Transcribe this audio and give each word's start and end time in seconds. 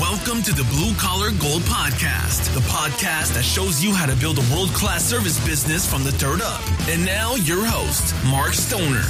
Welcome 0.00 0.42
to 0.42 0.52
the 0.52 0.64
Blue 0.64 0.94
Collar 0.96 1.30
Gold 1.30 1.62
Podcast, 1.62 2.52
the 2.52 2.60
podcast 2.60 3.32
that 3.32 3.42
shows 3.42 3.82
you 3.82 3.94
how 3.94 4.04
to 4.04 4.14
build 4.16 4.36
a 4.36 4.42
world 4.54 4.68
class 4.74 5.02
service 5.02 5.42
business 5.46 5.90
from 5.90 6.04
the 6.04 6.10
dirt 6.18 6.42
up. 6.42 6.60
And 6.86 7.02
now, 7.06 7.34
your 7.36 7.64
host, 7.64 8.14
Mark 8.26 8.52
Stoner. 8.52 9.00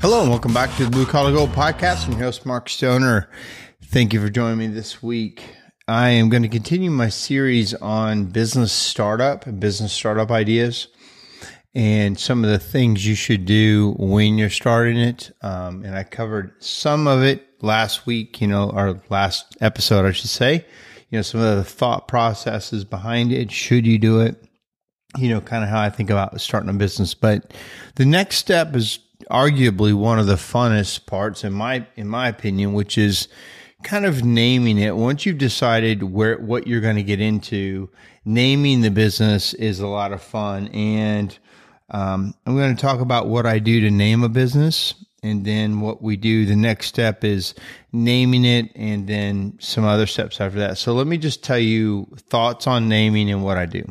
Hello, 0.00 0.22
and 0.22 0.30
welcome 0.30 0.54
back 0.54 0.74
to 0.78 0.84
the 0.86 0.90
Blue 0.90 1.04
Collar 1.04 1.32
Gold 1.32 1.50
Podcast. 1.50 2.06
I'm 2.06 2.12
your 2.12 2.22
host, 2.22 2.46
Mark 2.46 2.70
Stoner. 2.70 3.28
Thank 3.82 4.14
you 4.14 4.20
for 4.20 4.30
joining 4.30 4.56
me 4.56 4.66
this 4.68 5.02
week. 5.02 5.44
I 5.86 6.08
am 6.10 6.30
going 6.30 6.42
to 6.42 6.48
continue 6.48 6.90
my 6.90 7.10
series 7.10 7.74
on 7.74 8.26
business 8.26 8.72
startup 8.72 9.46
and 9.46 9.60
business 9.60 9.92
startup 9.92 10.30
ideas 10.30 10.88
and 11.74 12.18
some 12.18 12.44
of 12.44 12.50
the 12.50 12.58
things 12.58 13.06
you 13.06 13.14
should 13.14 13.44
do 13.44 13.94
when 13.98 14.38
you're 14.38 14.48
starting 14.48 14.96
it. 14.96 15.32
Um, 15.42 15.84
and 15.84 15.94
I 15.94 16.04
covered 16.04 16.54
some 16.62 17.06
of 17.06 17.22
it 17.22 17.46
last 17.62 18.06
week, 18.06 18.40
you 18.40 18.46
know, 18.46 18.70
our 18.70 19.00
last 19.08 19.56
episode, 19.60 20.04
I 20.04 20.12
should 20.12 20.30
say, 20.30 20.66
you 21.10 21.18
know, 21.18 21.22
some 21.22 21.40
of 21.40 21.56
the 21.56 21.64
thought 21.64 22.08
processes 22.08 22.84
behind 22.84 23.32
it. 23.32 23.50
Should 23.50 23.86
you 23.86 23.98
do 23.98 24.20
it? 24.20 24.42
You 25.16 25.28
know, 25.28 25.40
kind 25.40 25.62
of 25.62 25.70
how 25.70 25.80
I 25.80 25.90
think 25.90 26.10
about 26.10 26.38
starting 26.40 26.70
a 26.70 26.74
business. 26.74 27.14
But 27.14 27.54
the 27.94 28.06
next 28.06 28.36
step 28.36 28.74
is 28.74 28.98
arguably 29.30 29.94
one 29.94 30.18
of 30.18 30.26
the 30.26 30.34
funnest 30.34 31.06
parts 31.06 31.44
in 31.44 31.52
my, 31.52 31.86
in 31.96 32.08
my 32.08 32.28
opinion, 32.28 32.72
which 32.72 32.98
is 32.98 33.28
kind 33.82 34.04
of 34.04 34.24
naming 34.24 34.78
it. 34.78 34.96
Once 34.96 35.26
you've 35.26 35.38
decided 35.38 36.02
where, 36.02 36.38
what 36.38 36.66
you're 36.66 36.80
going 36.80 36.96
to 36.96 37.02
get 37.02 37.20
into, 37.20 37.90
naming 38.24 38.80
the 38.80 38.90
business 38.90 39.54
is 39.54 39.80
a 39.80 39.86
lot 39.86 40.12
of 40.12 40.22
fun. 40.22 40.68
And, 40.68 41.36
um, 41.90 42.34
I'm 42.46 42.56
going 42.56 42.74
to 42.74 42.80
talk 42.80 43.00
about 43.00 43.28
what 43.28 43.44
I 43.44 43.58
do 43.58 43.80
to 43.82 43.90
name 43.90 44.22
a 44.22 44.28
business 44.30 44.94
and 45.22 45.44
then 45.44 45.80
what 45.80 46.02
we 46.02 46.16
do, 46.16 46.46
the 46.46 46.56
next 46.56 46.86
step 46.86 47.22
is 47.22 47.54
naming 47.92 48.44
it 48.44 48.72
and 48.74 49.06
then 49.06 49.56
some 49.60 49.84
other 49.84 50.06
steps 50.06 50.40
after 50.40 50.58
that. 50.58 50.78
So 50.78 50.94
let 50.94 51.06
me 51.06 51.16
just 51.16 51.44
tell 51.44 51.58
you 51.58 52.08
thoughts 52.16 52.66
on 52.66 52.88
naming 52.88 53.30
and 53.30 53.44
what 53.44 53.56
I 53.56 53.66
do. 53.66 53.88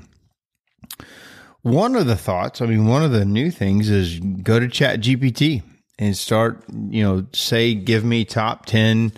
One 1.62 1.96
of 1.96 2.08
the 2.08 2.18
thoughts, 2.18 2.62
I 2.62 2.66
mean, 2.66 2.86
one 2.88 3.04
of 3.04 3.12
the 3.12 3.24
new 3.24 3.50
things 3.52 3.90
is 3.90 4.20
go 4.20 4.60
to 4.60 4.68
Chat 4.68 5.00
GPT 5.00 5.64
and 5.98 6.18
start, 6.18 6.64
you 6.90 7.04
know, 7.04 7.26
say, 7.32 7.76
give 7.76 8.04
me 8.04 8.26
top 8.26 8.66
10 8.66 9.14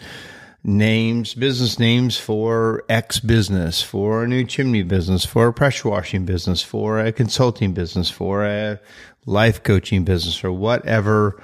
names, 0.63 1.33
business 1.33 1.79
names 1.79 2.17
for 2.17 2.83
X 2.89 3.19
business, 3.21 3.81
for 3.81 4.23
a 4.23 4.27
new 4.27 4.43
chimney 4.43 4.83
business, 4.83 5.25
for 5.25 5.47
a 5.47 5.53
pressure 5.53 5.89
washing 5.89 6.25
business, 6.25 6.61
for 6.61 6.99
a 6.99 7.11
consulting 7.11 7.73
business, 7.73 8.11
for 8.11 8.45
a 8.45 8.79
life 9.25 9.63
coaching 9.63 10.03
business, 10.03 10.43
or 10.43 10.51
whatever 10.51 11.41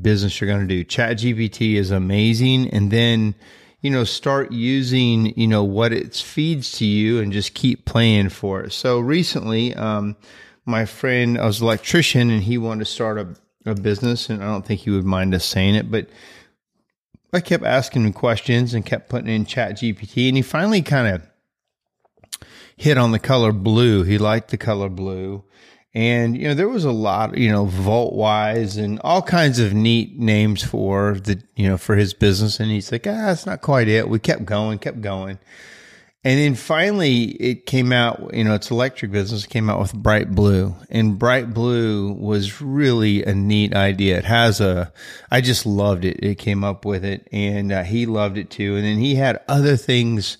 business 0.00 0.40
you're 0.40 0.48
going 0.48 0.66
to 0.66 0.66
do. 0.66 0.84
Chat 0.84 1.18
GPT 1.18 1.74
is 1.74 1.90
amazing. 1.90 2.68
And 2.70 2.90
then, 2.90 3.34
you 3.80 3.90
know, 3.90 4.04
start 4.04 4.52
using, 4.52 5.38
you 5.38 5.46
know, 5.46 5.64
what 5.64 5.92
it 5.92 6.14
feeds 6.16 6.72
to 6.78 6.84
you 6.84 7.20
and 7.20 7.32
just 7.32 7.54
keep 7.54 7.84
playing 7.84 8.30
for 8.30 8.62
it. 8.62 8.72
So 8.72 8.98
recently, 8.98 9.74
um, 9.74 10.16
my 10.64 10.84
friend, 10.84 11.38
I 11.38 11.46
was 11.46 11.60
an 11.60 11.66
electrician 11.66 12.30
and 12.30 12.42
he 12.42 12.58
wanted 12.58 12.84
to 12.84 12.90
start 12.90 13.18
a, 13.18 13.70
a 13.70 13.74
business 13.74 14.30
and 14.30 14.42
I 14.42 14.46
don't 14.46 14.64
think 14.64 14.80
he 14.80 14.90
would 14.90 15.04
mind 15.04 15.34
us 15.34 15.44
saying 15.44 15.74
it, 15.74 15.90
but 15.90 16.08
I 17.32 17.40
kept 17.40 17.64
asking 17.64 18.04
him 18.04 18.12
questions 18.12 18.74
and 18.74 18.86
kept 18.86 19.08
putting 19.08 19.28
in 19.28 19.44
chat 19.44 19.78
GPT 19.78 20.28
and 20.28 20.36
he 20.36 20.42
finally 20.42 20.82
kind 20.82 21.14
of 21.14 21.22
hit 22.76 22.98
on 22.98 23.12
the 23.12 23.18
color 23.18 23.52
blue. 23.52 24.02
He 24.02 24.18
liked 24.18 24.50
the 24.50 24.56
color 24.56 24.88
blue. 24.88 25.44
And, 25.94 26.36
you 26.36 26.48
know, 26.48 26.54
there 26.54 26.68
was 26.68 26.84
a 26.84 26.90
lot, 26.90 27.38
you 27.38 27.50
know, 27.50 27.66
Voltwise 27.66 28.82
and 28.82 29.00
all 29.04 29.22
kinds 29.22 29.60
of 29.60 29.72
neat 29.72 30.18
names 30.18 30.62
for 30.62 31.14
the, 31.20 31.40
you 31.54 31.68
know, 31.68 31.78
for 31.78 31.94
his 31.94 32.12
business. 32.14 32.58
And 32.58 32.70
he's 32.70 32.90
like, 32.90 33.06
ah, 33.06 33.26
that's 33.26 33.46
not 33.46 33.60
quite 33.60 33.86
it. 33.86 34.08
We 34.08 34.18
kept 34.18 34.44
going, 34.44 34.80
kept 34.80 35.00
going. 35.00 35.38
And 36.26 36.40
then 36.40 36.54
finally 36.54 37.24
it 37.32 37.66
came 37.66 37.92
out, 37.92 38.34
you 38.34 38.44
know, 38.44 38.54
it's 38.54 38.70
electric 38.70 39.12
business 39.12 39.44
came 39.44 39.68
out 39.68 39.78
with 39.78 39.92
bright 39.92 40.34
blue 40.34 40.74
and 40.88 41.18
bright 41.18 41.52
blue 41.52 42.14
was 42.14 42.62
really 42.62 43.22
a 43.22 43.34
neat 43.34 43.74
idea. 43.74 44.16
It 44.16 44.24
has 44.24 44.58
a, 44.58 44.90
I 45.30 45.42
just 45.42 45.66
loved 45.66 46.06
it. 46.06 46.24
It 46.24 46.38
came 46.38 46.64
up 46.64 46.86
with 46.86 47.04
it 47.04 47.28
and 47.30 47.70
uh, 47.70 47.82
he 47.82 48.06
loved 48.06 48.38
it 48.38 48.48
too. 48.48 48.74
And 48.74 48.84
then 48.86 48.96
he 48.96 49.16
had 49.16 49.42
other 49.48 49.76
things 49.76 50.38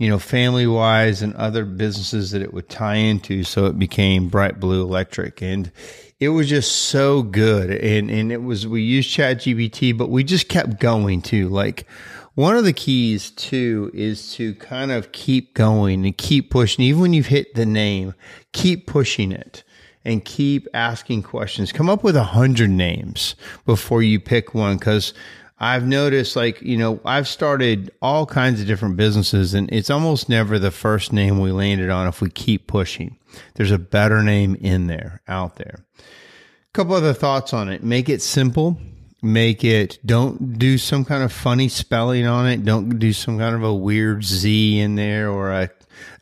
you 0.00 0.08
know, 0.08 0.18
family 0.18 0.66
wise 0.66 1.20
and 1.20 1.34
other 1.34 1.66
businesses 1.66 2.30
that 2.30 2.40
it 2.40 2.54
would 2.54 2.70
tie 2.70 2.94
into. 2.94 3.44
So 3.44 3.66
it 3.66 3.78
became 3.78 4.30
Bright 4.30 4.58
Blue 4.58 4.80
Electric. 4.80 5.42
And 5.42 5.70
it 6.18 6.30
was 6.30 6.48
just 6.48 6.72
so 6.72 7.22
good. 7.22 7.70
And, 7.70 8.10
and 8.10 8.32
it 8.32 8.42
was, 8.42 8.66
we 8.66 8.80
used 8.80 9.10
Chat 9.10 9.40
GPT, 9.40 9.96
but 9.96 10.08
we 10.08 10.24
just 10.24 10.48
kept 10.48 10.80
going 10.80 11.20
too. 11.20 11.50
Like 11.50 11.86
one 12.34 12.56
of 12.56 12.64
the 12.64 12.72
keys 12.72 13.30
too 13.30 13.90
is 13.92 14.32
to 14.36 14.54
kind 14.54 14.90
of 14.90 15.12
keep 15.12 15.52
going 15.52 16.06
and 16.06 16.16
keep 16.16 16.50
pushing. 16.50 16.82
Even 16.86 17.02
when 17.02 17.12
you've 17.12 17.26
hit 17.26 17.54
the 17.54 17.66
name, 17.66 18.14
keep 18.54 18.86
pushing 18.86 19.32
it 19.32 19.64
and 20.02 20.24
keep 20.24 20.66
asking 20.72 21.24
questions. 21.24 21.72
Come 21.72 21.90
up 21.90 22.02
with 22.02 22.16
a 22.16 22.24
hundred 22.24 22.70
names 22.70 23.34
before 23.66 24.02
you 24.02 24.18
pick 24.18 24.54
one. 24.54 24.78
Cause 24.78 25.12
I've 25.60 25.86
noticed 25.86 26.36
like, 26.36 26.62
you 26.62 26.78
know, 26.78 27.00
I've 27.04 27.28
started 27.28 27.92
all 28.00 28.24
kinds 28.24 28.62
of 28.62 28.66
different 28.66 28.96
businesses 28.96 29.52
and 29.52 29.70
it's 29.70 29.90
almost 29.90 30.28
never 30.28 30.58
the 30.58 30.70
first 30.70 31.12
name 31.12 31.38
we 31.38 31.52
landed 31.52 31.90
on 31.90 32.08
if 32.08 32.22
we 32.22 32.30
keep 32.30 32.66
pushing. 32.66 33.18
There's 33.54 33.70
a 33.70 33.78
better 33.78 34.22
name 34.22 34.54
in 34.54 34.86
there, 34.86 35.20
out 35.28 35.56
there. 35.56 35.84
A 35.98 36.72
couple 36.72 36.94
other 36.94 37.12
thoughts 37.12 37.52
on 37.52 37.68
it. 37.68 37.84
Make 37.84 38.08
it 38.08 38.22
simple. 38.22 38.78
Make 39.22 39.62
it, 39.62 39.98
don't 40.06 40.58
do 40.58 40.78
some 40.78 41.04
kind 41.04 41.22
of 41.22 41.30
funny 41.30 41.68
spelling 41.68 42.26
on 42.26 42.48
it. 42.48 42.64
Don't 42.64 42.98
do 42.98 43.12
some 43.12 43.38
kind 43.38 43.54
of 43.54 43.62
a 43.62 43.74
weird 43.74 44.24
Z 44.24 44.80
in 44.80 44.94
there 44.94 45.28
or 45.30 45.52
a, 45.52 45.68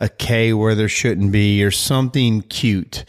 a 0.00 0.08
K 0.08 0.52
where 0.52 0.74
there 0.74 0.88
shouldn't 0.88 1.30
be 1.30 1.62
or 1.62 1.70
something 1.70 2.42
cute. 2.42 3.04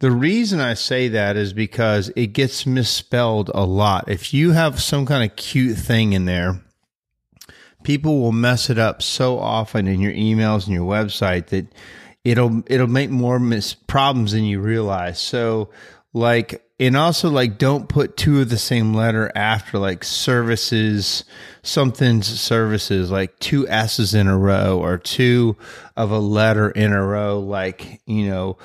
The 0.00 0.10
reason 0.10 0.60
I 0.60 0.74
say 0.74 1.08
that 1.08 1.36
is 1.36 1.52
because 1.52 2.10
it 2.16 2.28
gets 2.28 2.64
misspelled 2.64 3.50
a 3.54 3.64
lot. 3.64 4.10
If 4.10 4.32
you 4.32 4.52
have 4.52 4.80
some 4.80 5.04
kind 5.04 5.30
of 5.30 5.36
cute 5.36 5.76
thing 5.76 6.14
in 6.14 6.24
there, 6.24 6.62
people 7.82 8.18
will 8.18 8.32
mess 8.32 8.70
it 8.70 8.78
up 8.78 9.02
so 9.02 9.38
often 9.38 9.86
in 9.86 10.00
your 10.00 10.12
emails 10.12 10.64
and 10.64 10.74
your 10.74 10.90
website 10.90 11.48
that 11.48 11.66
it'll 12.24 12.62
it'll 12.66 12.86
make 12.86 13.10
more 13.10 13.38
mis- 13.38 13.74
problems 13.74 14.32
than 14.32 14.44
you 14.44 14.60
realize. 14.60 15.20
So 15.20 15.68
like 16.14 16.64
and 16.80 16.96
also 16.96 17.28
like 17.28 17.58
don't 17.58 17.86
put 17.88 18.16
two 18.16 18.40
of 18.40 18.48
the 18.48 18.56
same 18.56 18.94
letter 18.94 19.30
after 19.34 19.78
like 19.78 20.02
services 20.02 21.24
something's 21.62 22.26
services 22.26 23.10
like 23.10 23.38
two 23.38 23.68
s's 23.68 24.14
in 24.14 24.26
a 24.26 24.36
row 24.36 24.80
or 24.80 24.98
two 24.98 25.56
of 25.96 26.10
a 26.10 26.18
letter 26.18 26.70
in 26.70 26.92
a 26.92 27.04
row 27.04 27.38
like 27.38 28.00
you 28.06 28.26
know 28.28 28.58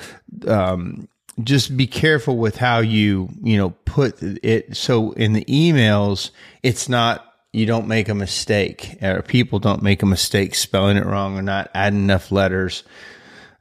um 0.48 1.08
just 1.44 1.76
be 1.76 1.88
careful 1.88 2.38
with 2.38 2.58
how 2.58 2.80
you, 2.80 3.30
you 3.44 3.58
know, 3.58 3.72
put 3.86 4.22
it. 4.22 4.76
So 4.76 5.12
in 5.12 5.34
the 5.34 5.46
emails, 5.46 6.32
it's 6.64 6.88
not, 6.88 7.34
you 7.52 7.66
don't 7.66 7.88
make 7.88 8.10
a 8.10 8.16
mistake 8.16 8.98
or 9.02 9.22
people 9.22 9.60
don't 9.60 9.82
make 9.82 10.02
a 10.02 10.06
mistake 10.06 10.56
spelling 10.56 10.98
it 10.98 11.06
wrong 11.06 11.38
or 11.38 11.42
not 11.42 11.70
adding 11.74 12.04
enough 12.04 12.32
letters. 12.32 12.84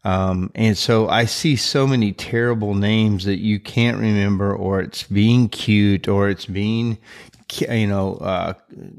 Um, 0.04 0.50
and 0.54 0.76
so 0.76 1.08
I 1.08 1.24
see 1.24 1.56
so 1.56 1.86
many 1.86 2.12
terrible 2.12 2.74
names 2.74 3.24
that 3.24 3.38
you 3.38 3.58
can't 3.58 3.96
remember, 3.96 4.54
or 4.54 4.80
it's 4.80 5.04
being 5.04 5.48
cute, 5.48 6.08
or 6.08 6.28
it's 6.28 6.44
being, 6.44 6.98
you 7.58 7.86
know, 7.86 8.16
uh, 8.16 8.52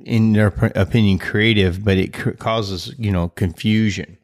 in 0.03 0.33
their 0.33 0.47
opinion, 0.75 1.19
creative, 1.19 1.83
but 1.83 1.97
it 1.97 2.39
causes, 2.39 2.95
you 2.97 3.11
know, 3.11 3.29
confusion. 3.29 4.17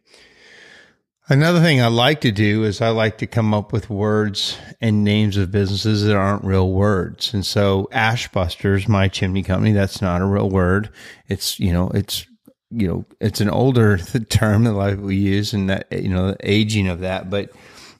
Another 1.31 1.62
thing 1.62 1.80
I 1.80 1.88
like 1.88 2.19
to 2.22 2.31
do 2.34 2.66
is 2.66 2.81
I 2.81 2.90
like 2.90 3.19
to 3.19 3.25
come 3.25 3.53
up 3.53 3.72
with 3.72 3.90
words 3.90 4.58
and 4.81 5.06
names 5.06 5.38
of 5.38 5.50
businesses 5.50 6.03
that 6.03 6.14
aren't 6.14 6.44
real 6.44 6.69
words. 6.69 7.34
And 7.34 7.46
so 7.46 7.88
Ashbusters, 7.94 8.90
my 8.90 9.08
chimney 9.08 9.41
company, 9.41 9.72
that's 9.72 10.02
not 10.02 10.22
a 10.22 10.25
real 10.25 10.50
word. 10.50 10.90
It's, 11.29 11.58
you 11.58 11.72
know, 11.72 11.90
it's, 11.91 12.28
you 12.70 12.85
know, 12.85 13.05
it's 13.22 13.40
an 13.40 13.50
older 13.50 13.97
term 14.29 14.66
that 14.66 14.90
people 14.90 15.09
use 15.09 15.53
and 15.53 15.70
that, 15.70 15.88
you 15.90 16.09
know, 16.09 16.32
the 16.32 16.38
aging 16.41 16.90
of 16.90 17.00
that, 17.00 17.29
but 17.29 17.53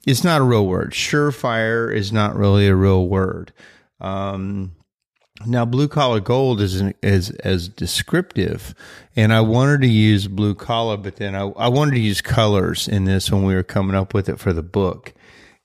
it's 0.06 0.24
not 0.24 0.42
a 0.42 0.44
real 0.44 0.66
word. 0.66 0.90
Surefire 0.92 1.90
is 1.90 2.12
not 2.12 2.36
really 2.36 2.68
a 2.68 2.76
real 2.76 3.08
word. 3.08 3.54
Um, 3.98 4.72
now, 5.46 5.64
blue 5.64 5.88
collar 5.88 6.20
gold 6.20 6.60
is 6.60 6.82
is 7.02 7.30
as 7.30 7.68
descriptive, 7.68 8.74
and 9.16 9.32
I 9.32 9.40
wanted 9.40 9.80
to 9.80 9.88
use 9.88 10.28
blue 10.28 10.54
collar, 10.54 10.96
but 10.96 11.16
then 11.16 11.34
I, 11.34 11.48
I 11.56 11.68
wanted 11.68 11.92
to 11.92 12.00
use 12.00 12.20
colors 12.20 12.86
in 12.86 13.04
this 13.04 13.30
when 13.30 13.42
we 13.44 13.54
were 13.54 13.62
coming 13.62 13.96
up 13.96 14.14
with 14.14 14.28
it 14.28 14.38
for 14.38 14.52
the 14.52 14.62
book, 14.62 15.14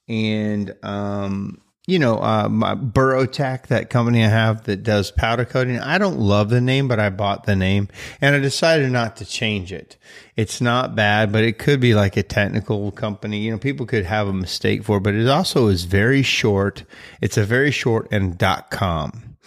and 0.08 0.74
um, 0.84 1.62
you 1.88 1.98
know, 1.98 2.22
uh, 2.22 2.50
my 2.50 2.76
Burrotac, 2.76 3.68
that 3.68 3.90
company 3.90 4.24
I 4.24 4.28
have 4.28 4.66
that 4.66 4.84
does 4.84 5.10
powder 5.10 5.46
coating. 5.46 5.80
I 5.80 5.98
don't 5.98 6.20
love 6.20 6.50
the 6.50 6.60
name, 6.60 6.90
but 6.90 7.00
I 7.00 7.10
bought 7.10 7.46
the 7.46 7.56
name, 7.56 7.88
and 8.20 8.36
I 8.36 8.40
decided 8.40 8.92
not 8.92 9.16
to 9.18 9.26
change 9.26 9.72
it. 9.72 9.96
It's 10.36 10.60
not 10.60 10.96
bad, 10.96 11.32
but 11.32 11.46
it 11.46 11.58
could 11.58 11.80
be 11.80 11.96
like 11.96 12.18
a 12.18 12.24
technical 12.24 12.92
company. 12.92 13.40
You 13.40 13.52
know, 13.52 13.58
people 13.58 13.86
could 13.86 14.06
have 14.06 14.28
a 14.28 14.34
mistake 14.34 14.84
for, 14.84 14.98
it, 14.98 15.04
but 15.04 15.16
it 15.16 15.30
also 15.30 15.68
is 15.68 15.86
very 15.86 16.24
short. 16.24 16.84
It's 17.22 17.38
a 17.38 17.46
very 17.46 17.72
short 17.72 18.10
and 18.12 18.38
dot 18.38 18.70
com. 18.70 19.38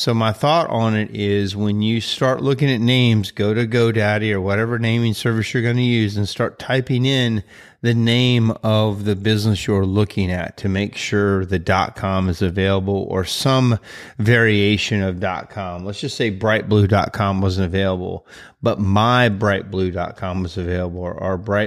So 0.00 0.14
my 0.14 0.32
thought 0.32 0.70
on 0.70 0.96
it 0.96 1.10
is 1.14 1.54
when 1.54 1.82
you 1.82 2.00
start 2.00 2.42
looking 2.42 2.70
at 2.70 2.80
names, 2.80 3.32
go 3.32 3.52
to 3.52 3.66
GoDaddy 3.66 4.32
or 4.32 4.40
whatever 4.40 4.78
naming 4.78 5.12
service 5.12 5.52
you're 5.52 5.62
going 5.62 5.76
to 5.76 5.82
use 5.82 6.16
and 6.16 6.26
start 6.26 6.58
typing 6.58 7.04
in 7.04 7.44
the 7.82 7.92
name 7.92 8.50
of 8.62 9.04
the 9.04 9.14
business 9.14 9.66
you're 9.66 9.84
looking 9.84 10.30
at 10.30 10.56
to 10.56 10.70
make 10.70 10.96
sure 10.96 11.44
the 11.44 11.58
dot 11.58 11.96
.com 11.96 12.30
is 12.30 12.40
available 12.40 13.06
or 13.10 13.26
some 13.26 13.78
variation 14.16 15.02
of 15.02 15.20
dot 15.20 15.50
.com. 15.50 15.84
Let's 15.84 16.00
just 16.00 16.16
say 16.16 16.34
brightblue.com 16.34 17.42
wasn't 17.42 17.66
available, 17.66 18.26
but 18.62 18.80
my 18.80 19.28
brightblue.com 19.28 20.42
was 20.42 20.56
available 20.56 21.00
or, 21.02 21.12
or 21.12 21.60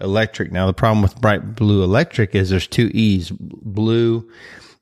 electric. 0.00 0.52
Now 0.52 0.68
the 0.68 0.74
problem 0.74 1.02
with 1.02 1.20
bright 1.20 1.56
blue 1.56 1.82
electric 1.82 2.36
is 2.36 2.50
there's 2.50 2.68
two 2.68 2.92
E's, 2.94 3.32
blue 3.32 4.30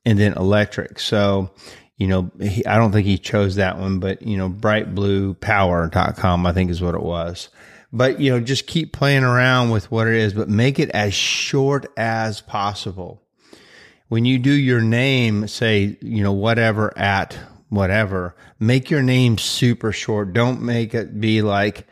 and 0.04 0.18
then 0.18 0.34
electric. 0.34 0.98
So, 0.98 1.50
you 1.96 2.06
know, 2.06 2.30
he, 2.40 2.64
I 2.66 2.76
don't 2.76 2.92
think 2.92 3.06
he 3.06 3.18
chose 3.18 3.56
that 3.56 3.78
one, 3.78 3.98
but 3.98 4.22
you 4.22 4.36
know, 4.36 4.50
brightbluepower.com 4.50 6.46
I 6.46 6.52
think 6.52 6.70
is 6.70 6.82
what 6.82 6.94
it 6.94 7.02
was. 7.02 7.48
But, 7.92 8.20
you 8.20 8.30
know, 8.30 8.40
just 8.40 8.66
keep 8.66 8.92
playing 8.92 9.22
around 9.22 9.70
with 9.70 9.90
what 9.90 10.06
it 10.06 10.14
is, 10.14 10.32
but 10.32 10.48
make 10.48 10.78
it 10.78 10.88
as 10.90 11.12
short 11.12 11.84
as 11.96 12.40
possible. 12.40 13.20
When 14.08 14.24
you 14.24 14.38
do 14.38 14.52
your 14.52 14.80
name, 14.80 15.46
say, 15.46 15.98
you 16.00 16.22
know, 16.22 16.32
whatever 16.32 16.96
at 16.98 17.38
whatever, 17.68 18.34
make 18.58 18.90
your 18.90 19.02
name 19.02 19.36
super 19.38 19.92
short. 19.92 20.32
Don't 20.32 20.62
make 20.62 20.94
it 20.94 21.20
be 21.20 21.42
like 21.42 21.86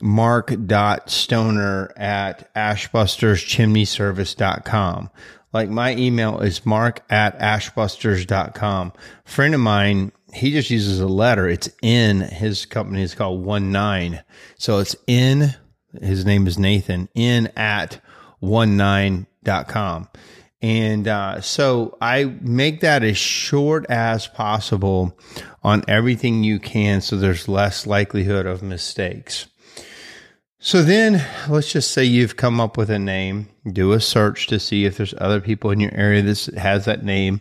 mark.stoner 0.00 1.92
at 1.96 2.52
ashbusterschimneyservice.com. 2.54 5.10
Like 5.54 5.70
my 5.70 5.94
email 5.94 6.40
is 6.40 6.66
mark 6.66 7.02
at 7.08 7.38
ashbusters.com. 7.38 8.92
Friend 9.24 9.54
of 9.54 9.60
mine 9.60 10.12
he 10.34 10.50
just 10.50 10.68
uses 10.68 11.00
a 11.00 11.06
letter. 11.06 11.48
It's 11.48 11.70
in 11.80 12.20
his 12.20 12.66
company 12.66 13.02
is 13.02 13.14
called 13.14 13.44
one 13.44 13.70
nine. 13.70 14.22
So 14.58 14.80
it's 14.80 14.96
in 15.06 15.54
his 16.02 16.26
name 16.26 16.46
is 16.46 16.58
Nathan 16.58 17.08
in 17.14 17.52
at 17.56 18.00
one 18.40 18.76
nine.com. 18.76 20.08
And 20.60 21.06
uh, 21.06 21.40
so 21.40 21.96
I 22.00 22.24
make 22.40 22.80
that 22.80 23.04
as 23.04 23.18
short 23.18 23.86
as 23.88 24.26
possible 24.26 25.16
on 25.62 25.84
everything 25.86 26.42
you 26.42 26.58
can 26.58 27.00
so 27.00 27.16
there's 27.16 27.48
less 27.48 27.86
likelihood 27.86 28.46
of 28.46 28.62
mistakes. 28.62 29.46
So 30.66 30.82
then 30.82 31.24
let's 31.48 31.70
just 31.70 31.90
say 31.90 32.04
you've 32.04 32.36
come 32.36 32.58
up 32.58 32.78
with 32.78 32.88
a 32.88 32.98
name, 32.98 33.50
do 33.70 33.92
a 33.92 34.00
search 34.00 34.46
to 34.46 34.58
see 34.58 34.86
if 34.86 34.96
there's 34.96 35.14
other 35.18 35.40
people 35.40 35.70
in 35.70 35.78
your 35.78 35.94
area 35.94 36.22
that 36.22 36.54
has 36.56 36.86
that 36.86 37.04
name 37.04 37.40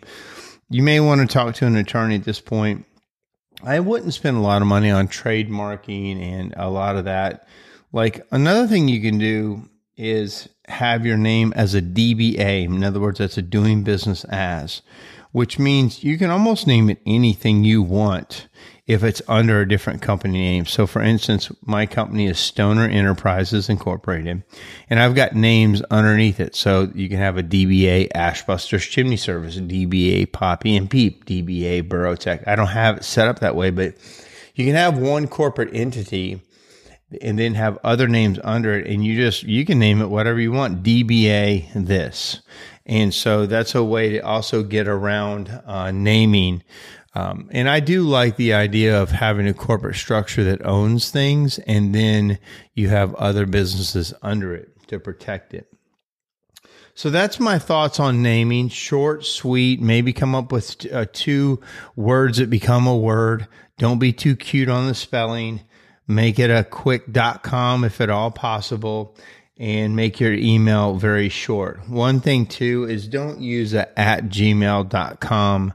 you 0.73 0.81
may 0.81 0.99
want 0.99 1.21
to 1.21 1.31
talk 1.31 1.53
to 1.53 1.67
an 1.67 1.75
attorney 1.75 2.15
at 2.15 2.23
this 2.23 2.41
point. 2.41 2.85
I 3.63 3.79
wouldn't 3.79 4.15
spend 4.15 4.37
a 4.37 4.41
lot 4.41 4.63
of 4.63 4.67
money 4.67 4.89
on 4.89 5.07
trademarking 5.07 6.19
and 6.19 6.53
a 6.57 6.67
lot 6.67 6.97
of 6.97 7.05
that. 7.05 7.47
Like 7.91 8.25
another 8.31 8.65
thing 8.65 8.87
you 8.87 8.99
can 8.99 9.19
do 9.19 9.69
is 9.95 10.49
have 10.67 11.05
your 11.05 11.17
name 11.17 11.53
as 11.55 11.75
a 11.75 11.81
DBA. 11.81 12.65
In 12.65 12.83
other 12.83 12.99
words, 12.99 13.19
that's 13.19 13.37
a 13.37 13.43
doing 13.43 13.83
business 13.83 14.25
as, 14.25 14.81
which 15.31 15.59
means 15.59 16.03
you 16.03 16.17
can 16.17 16.31
almost 16.31 16.65
name 16.65 16.89
it 16.89 16.99
anything 17.05 17.63
you 17.63 17.83
want 17.83 18.47
if 18.85 19.03
it's 19.03 19.21
under 19.29 19.61
a 19.61 19.67
different 19.67 20.01
company 20.01 20.39
name. 20.39 20.65
So, 20.65 20.85
for 20.85 21.01
instance, 21.01 21.49
my 21.65 21.85
company 21.85 22.27
is 22.27 22.37
Stoner 22.37 22.85
Enterprises 22.85 23.69
Incorporated, 23.69 24.43
and 24.89 24.99
I've 24.99 25.15
got 25.15 25.35
names 25.35 25.81
underneath 25.83 26.39
it. 26.39 26.55
So 26.55 26.91
you 26.93 27.07
can 27.07 27.17
have 27.17 27.37
a 27.37 27.43
DBA 27.43 28.11
Ashbusters 28.13 28.89
Chimney 28.89 29.17
Service, 29.17 29.57
DBA 29.57 30.31
Poppy 30.31 30.75
and 30.75 30.89
Peep, 30.89 31.25
DBA 31.25 31.87
Burrowtech. 31.87 32.45
I 32.47 32.55
don't 32.55 32.67
have 32.67 32.97
it 32.97 33.03
set 33.05 33.27
up 33.27 33.39
that 33.39 33.55
way, 33.55 33.69
but 33.69 33.95
you 34.55 34.65
can 34.65 34.75
have 34.75 34.97
one 34.97 35.27
corporate 35.27 35.73
entity 35.73 36.41
and 37.21 37.37
then 37.37 37.53
have 37.53 37.77
other 37.83 38.07
names 38.07 38.39
under 38.43 38.73
it 38.73 38.87
and 38.87 39.05
you 39.05 39.15
just 39.15 39.43
you 39.43 39.65
can 39.65 39.77
name 39.77 40.01
it 40.01 40.09
whatever 40.09 40.39
you 40.39 40.51
want 40.51 40.81
dba 40.81 41.67
this 41.75 42.41
and 42.87 43.13
so 43.13 43.45
that's 43.45 43.75
a 43.75 43.83
way 43.83 44.09
to 44.09 44.19
also 44.19 44.63
get 44.63 44.87
around 44.87 45.61
uh, 45.65 45.91
naming 45.91 46.63
um, 47.15 47.49
and 47.51 47.69
I 47.69 47.79
do 47.79 48.03
like 48.03 48.37
the 48.37 48.53
idea 48.53 48.99
of 48.99 49.11
having 49.11 49.47
a 49.47 49.53
corporate 49.53 49.95
structure 49.95 50.43
that 50.45 50.65
owns 50.65 51.11
things 51.11 51.59
and 51.59 51.93
then 51.93 52.39
you 52.73 52.89
have 52.89 53.13
other 53.15 53.45
businesses 53.45 54.13
under 54.21 54.55
it 54.55 54.87
to 54.87 54.99
protect 54.99 55.53
it. 55.53 55.67
So 56.95 57.09
that's 57.09 57.39
my 57.39 57.59
thoughts 57.59 57.99
on 57.99 58.21
naming. 58.21 58.69
Short, 58.69 59.25
sweet, 59.25 59.81
maybe 59.81 60.13
come 60.13 60.35
up 60.35 60.51
with 60.51 60.85
uh, 60.91 61.05
two 61.11 61.59
words 61.95 62.37
that 62.37 62.49
become 62.49 62.85
a 62.85 62.95
word. 62.95 63.47
Don't 63.77 63.99
be 63.99 64.13
too 64.13 64.35
cute 64.35 64.69
on 64.69 64.87
the 64.87 64.93
spelling. 64.93 65.61
Make 66.07 66.37
it 66.37 66.51
a 66.51 66.63
quick 66.63 67.13
.com 67.43 67.83
if 67.83 68.01
at 68.01 68.09
all 68.09 68.29
possible 68.31 69.15
and 69.57 69.95
make 69.95 70.19
your 70.19 70.33
email 70.33 70.95
very 70.95 71.29
short. 71.29 71.87
One 71.87 72.19
thing 72.19 72.45
too 72.45 72.85
is 72.85 73.07
don't 73.07 73.39
use 73.39 73.73
a 73.73 73.99
at 73.99 74.25
gmail.com 74.25 75.73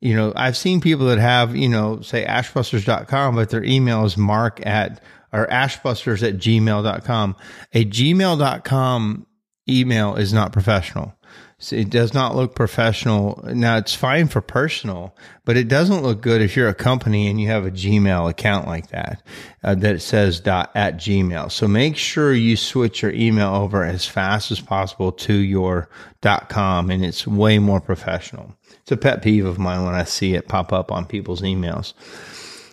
you 0.00 0.14
know, 0.14 0.32
I've 0.36 0.56
seen 0.56 0.80
people 0.80 1.06
that 1.06 1.18
have, 1.18 1.56
you 1.56 1.68
know, 1.68 2.00
say 2.00 2.24
ashbusters.com, 2.24 3.34
but 3.34 3.50
their 3.50 3.64
email 3.64 4.04
is 4.04 4.16
mark 4.16 4.64
at 4.66 5.02
or 5.32 5.46
ashbusters 5.48 6.26
at 6.26 6.36
gmail.com. 6.36 7.36
A 7.74 7.84
gmail.com 7.84 9.26
email 9.68 10.16
is 10.16 10.32
not 10.32 10.52
professional. 10.52 11.14
So 11.60 11.74
it 11.74 11.90
does 11.90 12.14
not 12.14 12.36
look 12.36 12.54
professional. 12.54 13.42
Now 13.52 13.78
it's 13.78 13.94
fine 13.94 14.28
for 14.28 14.40
personal, 14.40 15.16
but 15.44 15.56
it 15.56 15.66
doesn't 15.66 16.02
look 16.02 16.20
good 16.20 16.40
if 16.40 16.56
you're 16.56 16.68
a 16.68 16.74
company 16.74 17.26
and 17.26 17.40
you 17.40 17.48
have 17.48 17.66
a 17.66 17.70
Gmail 17.72 18.30
account 18.30 18.68
like 18.68 18.90
that 18.90 19.22
uh, 19.64 19.74
that 19.76 20.00
says 20.00 20.38
dot 20.38 20.70
at 20.76 20.98
Gmail. 20.98 21.50
So 21.50 21.66
make 21.66 21.96
sure 21.96 22.32
you 22.32 22.56
switch 22.56 23.02
your 23.02 23.10
email 23.10 23.56
over 23.56 23.82
as 23.82 24.06
fast 24.06 24.52
as 24.52 24.60
possible 24.60 25.10
to 25.10 25.34
your 25.34 25.90
dot 26.20 26.48
com, 26.48 26.90
and 26.90 27.04
it's 27.04 27.26
way 27.26 27.58
more 27.58 27.80
professional. 27.80 28.54
It's 28.88 28.92
a 28.92 28.96
pet 28.96 29.20
peeve 29.20 29.44
of 29.44 29.58
mine 29.58 29.84
when 29.84 29.94
I 29.94 30.04
see 30.04 30.32
it 30.32 30.48
pop 30.48 30.72
up 30.72 30.90
on 30.90 31.04
people's 31.04 31.42
emails. 31.42 31.92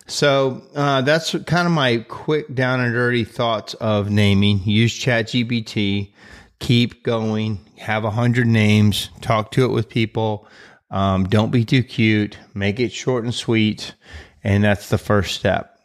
So 0.08 0.62
uh, 0.74 1.02
that's 1.02 1.36
kind 1.44 1.68
of 1.68 1.74
my 1.74 2.06
quick 2.08 2.56
down 2.56 2.80
and 2.80 2.94
dirty 2.94 3.26
thoughts 3.26 3.74
of 3.74 4.10
naming. 4.10 4.62
Use 4.64 4.98
ChatGPT 4.98 6.14
keep 6.60 7.04
going, 7.04 7.60
have 7.80 8.06
a 8.06 8.12
hundred 8.12 8.48
names, 8.48 9.10
talk 9.20 9.52
to 9.52 9.66
it 9.66 9.74
with 9.74 9.90
people. 9.90 10.48
Um, 10.90 11.26
don't 11.26 11.52
be 11.52 11.66
too 11.66 11.84
cute, 11.84 12.38
make 12.54 12.80
it 12.80 12.94
short 12.94 13.26
and 13.26 13.36
sweet. 13.36 13.94
And 14.42 14.64
that's 14.64 14.88
the 14.88 14.98
first 14.98 15.36
step. 15.36 15.78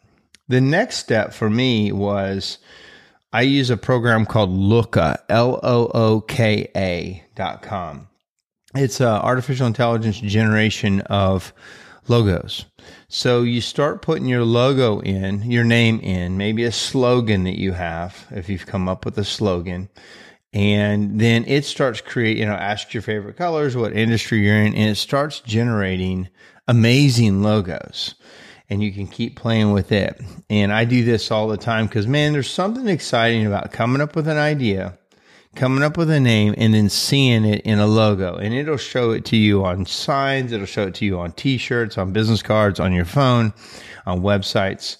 The 0.47 0.61
next 0.61 0.99
step 0.99 1.33
for 1.33 1.49
me 1.49 1.91
was 1.91 2.57
I 3.33 3.41
use 3.41 3.69
a 3.69 3.75
program 3.75 4.25
called 4.25 4.51
Looka, 4.51 5.17
L 5.27 5.59
O 5.61 5.91
O 5.93 6.21
K 6.21 6.71
A 6.73 7.21
dot 7.35 7.61
com. 7.63 8.07
It's 8.75 9.01
a 9.01 9.07
artificial 9.07 9.67
intelligence 9.67 10.19
generation 10.19 11.01
of 11.01 11.53
logos. 12.07 12.65
So 13.07 13.43
you 13.43 13.61
start 13.61 14.01
putting 14.01 14.25
your 14.25 14.43
logo 14.43 14.99
in, 14.99 15.49
your 15.49 15.63
name 15.63 15.99
in, 15.99 16.37
maybe 16.37 16.63
a 16.63 16.71
slogan 16.71 17.43
that 17.43 17.59
you 17.59 17.73
have, 17.73 18.27
if 18.31 18.49
you've 18.49 18.65
come 18.65 18.89
up 18.89 19.05
with 19.05 19.17
a 19.17 19.23
slogan 19.23 19.89
and 20.53 21.19
then 21.19 21.45
it 21.45 21.63
starts 21.63 22.01
create 22.01 22.37
you 22.37 22.45
know 22.45 22.53
ask 22.53 22.93
your 22.93 23.03
favorite 23.03 23.37
colors 23.37 23.77
what 23.77 23.95
industry 23.95 24.39
you're 24.39 24.55
in 24.55 24.75
and 24.75 24.89
it 24.89 24.95
starts 24.95 25.39
generating 25.41 26.27
amazing 26.67 27.41
logos 27.41 28.15
and 28.69 28.83
you 28.83 28.91
can 28.91 29.07
keep 29.07 29.37
playing 29.37 29.71
with 29.71 29.91
it 29.91 30.21
and 30.49 30.73
i 30.73 30.83
do 30.83 31.03
this 31.03 31.31
all 31.31 31.47
the 31.47 31.57
time 31.57 31.87
because 31.87 32.05
man 32.05 32.33
there's 32.33 32.49
something 32.49 32.87
exciting 32.87 33.45
about 33.45 33.71
coming 33.71 34.01
up 34.01 34.15
with 34.15 34.27
an 34.27 34.37
idea 34.37 34.97
coming 35.55 35.83
up 35.83 35.97
with 35.97 36.09
a 36.09 36.19
name 36.19 36.53
and 36.57 36.73
then 36.73 36.89
seeing 36.89 37.45
it 37.45 37.61
in 37.61 37.79
a 37.79 37.87
logo 37.87 38.35
and 38.35 38.53
it'll 38.53 38.77
show 38.77 39.11
it 39.11 39.25
to 39.25 39.35
you 39.35 39.63
on 39.65 39.85
signs 39.85 40.51
it'll 40.51 40.65
show 40.65 40.87
it 40.87 40.95
to 40.95 41.05
you 41.05 41.19
on 41.19 41.31
t-shirts 41.33 41.97
on 41.97 42.13
business 42.13 42.41
cards 42.41 42.79
on 42.79 42.93
your 42.93 43.05
phone 43.05 43.53
on 44.05 44.21
websites 44.21 44.97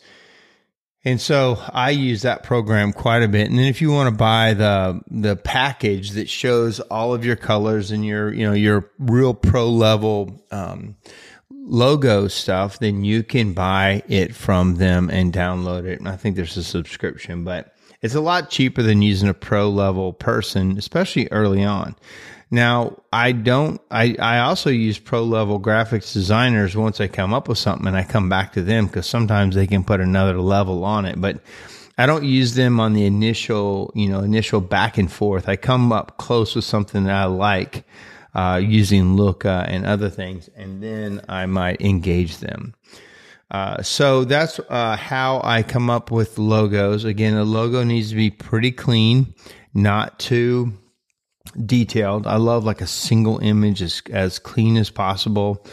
and 1.04 1.20
so 1.20 1.58
I 1.70 1.90
use 1.90 2.22
that 2.22 2.44
program 2.44 2.94
quite 2.94 3.24
a 3.24 3.28
bit. 3.28 3.50
And 3.50 3.58
then 3.58 3.66
if 3.66 3.82
you 3.82 3.92
want 3.92 4.08
to 4.08 4.16
buy 4.16 4.54
the 4.54 5.02
the 5.10 5.36
package 5.36 6.12
that 6.12 6.30
shows 6.30 6.80
all 6.80 7.14
of 7.14 7.26
your 7.26 7.36
colors 7.36 7.90
and 7.90 8.06
your 8.06 8.32
you 8.32 8.46
know 8.46 8.54
your 8.54 8.92
real 9.00 9.34
pro 9.34 9.68
level 9.70 10.44
um, 10.52 10.96
logo 11.50 12.28
stuff, 12.28 12.78
then 12.78 13.04
you 13.04 13.24
can 13.24 13.54
buy 13.54 14.04
it 14.08 14.36
from 14.36 14.76
them 14.76 15.10
and 15.10 15.34
download 15.34 15.86
it. 15.86 15.98
And 15.98 16.08
I 16.08 16.18
think 16.18 16.36
there's 16.36 16.58
a 16.58 16.64
subscription, 16.64 17.44
but 17.44 17.71
it's 18.02 18.16
a 18.16 18.22
lot 18.22 18.50
cheaper 18.50 18.82
than 18.82 19.02
using 19.02 19.30
a 19.30 19.34
pro 19.34 19.70
level 19.70 20.14
person, 20.14 20.78
especially 20.78 21.28
early 21.32 21.64
on. 21.64 21.96
Now, 22.54 23.02
I 23.14 23.32
don't, 23.32 23.80
I, 23.90 24.16
I 24.20 24.40
also 24.40 24.70
use 24.70 25.00
pro 25.00 25.24
level 25.24 25.60
graphics 25.60 26.12
designers 26.12 26.76
once 26.76 27.00
I 27.00 27.08
come 27.08 27.34
up 27.34 27.48
with 27.48 27.58
something 27.58 27.88
and 27.88 27.96
I 27.96 28.04
come 28.04 28.28
back 28.28 28.54
to 28.54 28.62
them 28.62 28.88
because 28.88 29.06
sometimes 29.06 29.56
they 29.56 29.68
can 29.68 29.86
put 29.86 30.02
another 30.02 30.40
level 30.42 30.84
on 30.84 31.06
it. 31.06 31.20
But 31.22 31.40
I 31.98 32.06
don't 32.06 32.26
use 32.26 32.56
them 32.56 32.80
on 32.80 32.94
the 32.94 33.06
initial, 33.06 33.92
you 33.96 34.10
know, 34.10 34.20
initial 34.20 34.60
back 34.60 34.98
and 34.98 35.10
forth. 35.10 35.48
I 35.48 35.56
come 35.56 35.94
up 35.94 36.18
close 36.18 36.56
with 36.56 36.66
something 36.66 37.06
that 37.06 37.16
I 37.16 37.26
like 37.26 37.86
uh, 38.34 38.60
using 38.62 39.16
Looka 39.16 39.66
and 39.68 39.86
other 39.86 40.10
things, 40.10 40.50
and 40.56 40.82
then 40.82 41.22
I 41.30 41.46
might 41.46 41.82
engage 41.82 42.38
them. 42.38 42.74
Uh, 43.52 43.84
so 43.84 44.24
that's 44.24 44.60
uh, 44.70 44.96
how 44.96 45.42
I 45.44 45.62
come 45.62 45.90
up 45.90 46.10
with 46.10 46.38
logos. 46.38 47.04
Again, 47.04 47.36
the 47.36 47.44
logo 47.44 47.84
needs 47.84 48.10
to 48.12 48.16
be 48.16 48.32
pretty 48.32 48.72
clean, 48.72 49.36
not 49.74 50.20
too 50.20 50.74
detailed. 51.66 52.28
I 52.28 52.38
love 52.38 52.64
like 52.64 52.80
a 52.80 52.88
single 52.88 53.40
image 53.40 53.82
as 53.82 54.02
as 54.10 54.40
clean 54.40 54.78
as 54.78 54.90
possible, 54.90 55.66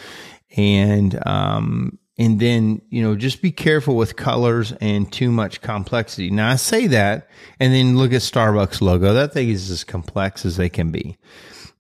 and 0.57 1.19
um, 1.25 1.98
and 2.19 2.41
then 2.41 2.83
you 2.91 3.03
know 3.03 3.15
just 3.17 3.41
be 3.41 3.53
careful 3.53 3.97
with 3.97 4.17
colors 4.17 4.73
and 4.81 5.11
too 5.13 5.31
much 5.31 5.61
complexity. 5.61 6.31
Now 6.31 6.51
I 6.51 6.57
say 6.57 6.87
that, 6.89 7.29
and 7.61 7.73
then 7.73 7.97
look 7.97 8.13
at 8.13 8.23
Starbucks 8.23 8.81
logo. 8.81 9.15
That 9.15 9.33
thing 9.33 9.49
is 9.49 9.71
as 9.71 9.85
complex 9.85 10.45
as 10.45 10.57
they 10.57 10.69
can 10.69 10.91
be. 10.91 11.17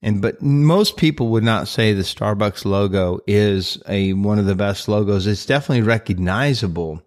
And 0.01 0.23
but 0.23 0.41
most 0.41 0.97
people 0.97 1.29
would 1.31 1.43
not 1.43 1.67
say 1.67 1.93
the 1.93 2.03
Starbucks 2.03 2.65
logo 2.65 3.19
is 3.27 3.83
a 3.89 4.13
one 4.13 4.39
of 4.39 4.47
the 4.47 4.55
best 4.55 4.89
logos. 4.89 5.27
It's 5.27 5.47
definitely 5.47 5.83
recognizable. 5.83 7.03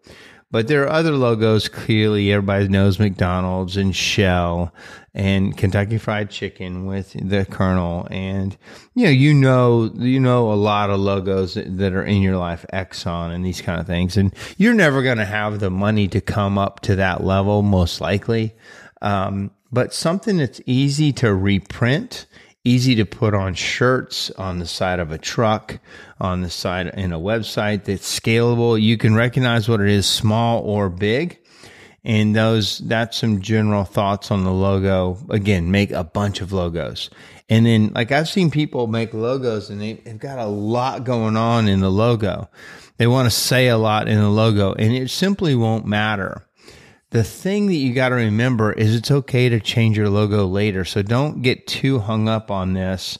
But 0.52 0.68
there 0.68 0.84
are 0.84 0.90
other 0.90 1.12
logos. 1.14 1.70
Clearly, 1.70 2.32
everybody 2.32 2.68
knows 2.68 3.00
McDonald's 3.00 3.78
and 3.78 3.96
Shell 3.96 4.74
and 5.14 5.58
Kentucky 5.58 5.98
Fried 5.98 6.30
Chicken 6.30 6.86
with 6.86 7.14
the 7.14 7.46
Colonel, 7.46 8.08
and 8.12 8.58
you 8.94 9.06
know, 9.06 9.12
you 9.12 9.34
know, 9.34 9.92
you 9.96 10.20
know 10.20 10.52
a 10.52 10.56
lot 10.56 10.90
of 10.90 11.00
logos 11.00 11.56
that 11.56 11.94
are 11.94 12.04
in 12.04 12.22
your 12.22 12.38
life, 12.38 12.66
Exxon 12.74 13.34
and 13.34 13.46
these 13.46 13.62
kind 13.62 13.80
of 13.80 13.88
things. 13.88 14.18
And 14.18 14.34
you're 14.58 14.74
never 14.74 15.02
going 15.02 15.18
to 15.18 15.26
have 15.26 15.60
the 15.60 15.72
money 15.72 16.08
to 16.10 16.22
come 16.22 16.58
up 16.58 16.82
to 16.82 16.96
that 16.98 17.24
level, 17.24 17.62
most 17.62 18.02
likely. 18.02 18.54
Um, 19.02 19.52
but 19.72 19.94
something 19.94 20.38
that's 20.38 20.62
easy 20.66 21.14
to 21.14 21.34
reprint 21.34 22.26
easy 22.64 22.96
to 22.96 23.06
put 23.06 23.34
on 23.34 23.54
shirts 23.54 24.30
on 24.32 24.60
the 24.60 24.68
side 24.68 25.00
of 25.00 25.12
a 25.12 25.18
truck, 25.18 25.80
on 26.20 26.42
the 26.42 26.50
side 26.50 26.88
in 26.88 27.12
a 27.12 27.20
website 27.20 27.86
that's 27.86 28.20
scalable. 28.20 28.80
You 28.80 28.98
can 28.98 29.16
recognize 29.16 29.68
what 29.68 29.82
it 29.82 29.90
is, 29.90 30.06
small 30.06 30.62
or 30.62 30.90
big. 30.90 31.40
And 32.04 32.36
those, 32.36 32.80
that's 32.80 33.18
some 33.18 33.42
general 33.42 33.84
thoughts 33.84 34.32
on 34.32 34.44
the 34.44 34.52
logo. 34.52 35.18
Again, 35.30 35.70
make 35.70 35.92
a 35.92 36.04
bunch 36.04 36.42
of 36.42 36.52
logos. 36.52 37.10
And 37.48 37.66
then, 37.66 37.92
like 37.94 38.12
I've 38.12 38.30
seen 38.30 38.50
people 38.50 38.88
make 38.88 39.14
logos 39.14 39.70
and 39.70 39.82
they, 39.82 39.94
they've 39.94 40.18
got 40.18 40.40
a 40.40 40.46
lot 40.46 41.04
going 41.04 41.38
on 41.38 41.68
in 41.68 41.80
the 41.80 41.92
logo. 41.92 42.50
They 42.98 43.08
want 43.08 43.26
to 43.28 43.36
say 43.36 43.68
a 43.68 43.78
lot 43.78 44.08
in 44.08 44.20
the 44.20 44.30
logo 44.30 44.74
and 44.74 44.94
it 44.94 45.10
simply 45.10 45.54
won't 45.54 45.86
matter 45.86 46.48
the 47.12 47.24
thing 47.24 47.68
that 47.68 47.76
you 47.76 47.94
got 47.94 48.10
to 48.10 48.16
remember 48.16 48.72
is 48.72 48.96
it's 48.96 49.12
okay 49.12 49.50
to 49.50 49.60
change 49.60 49.98
your 49.98 50.10
logo 50.10 50.48
later. 50.48 50.86
So 50.86 51.02
don't 51.02 51.42
get 51.42 51.68
too 51.68 52.00
hung 52.00 52.28
up 52.28 52.50
on 52.50 52.74
this. 52.74 53.20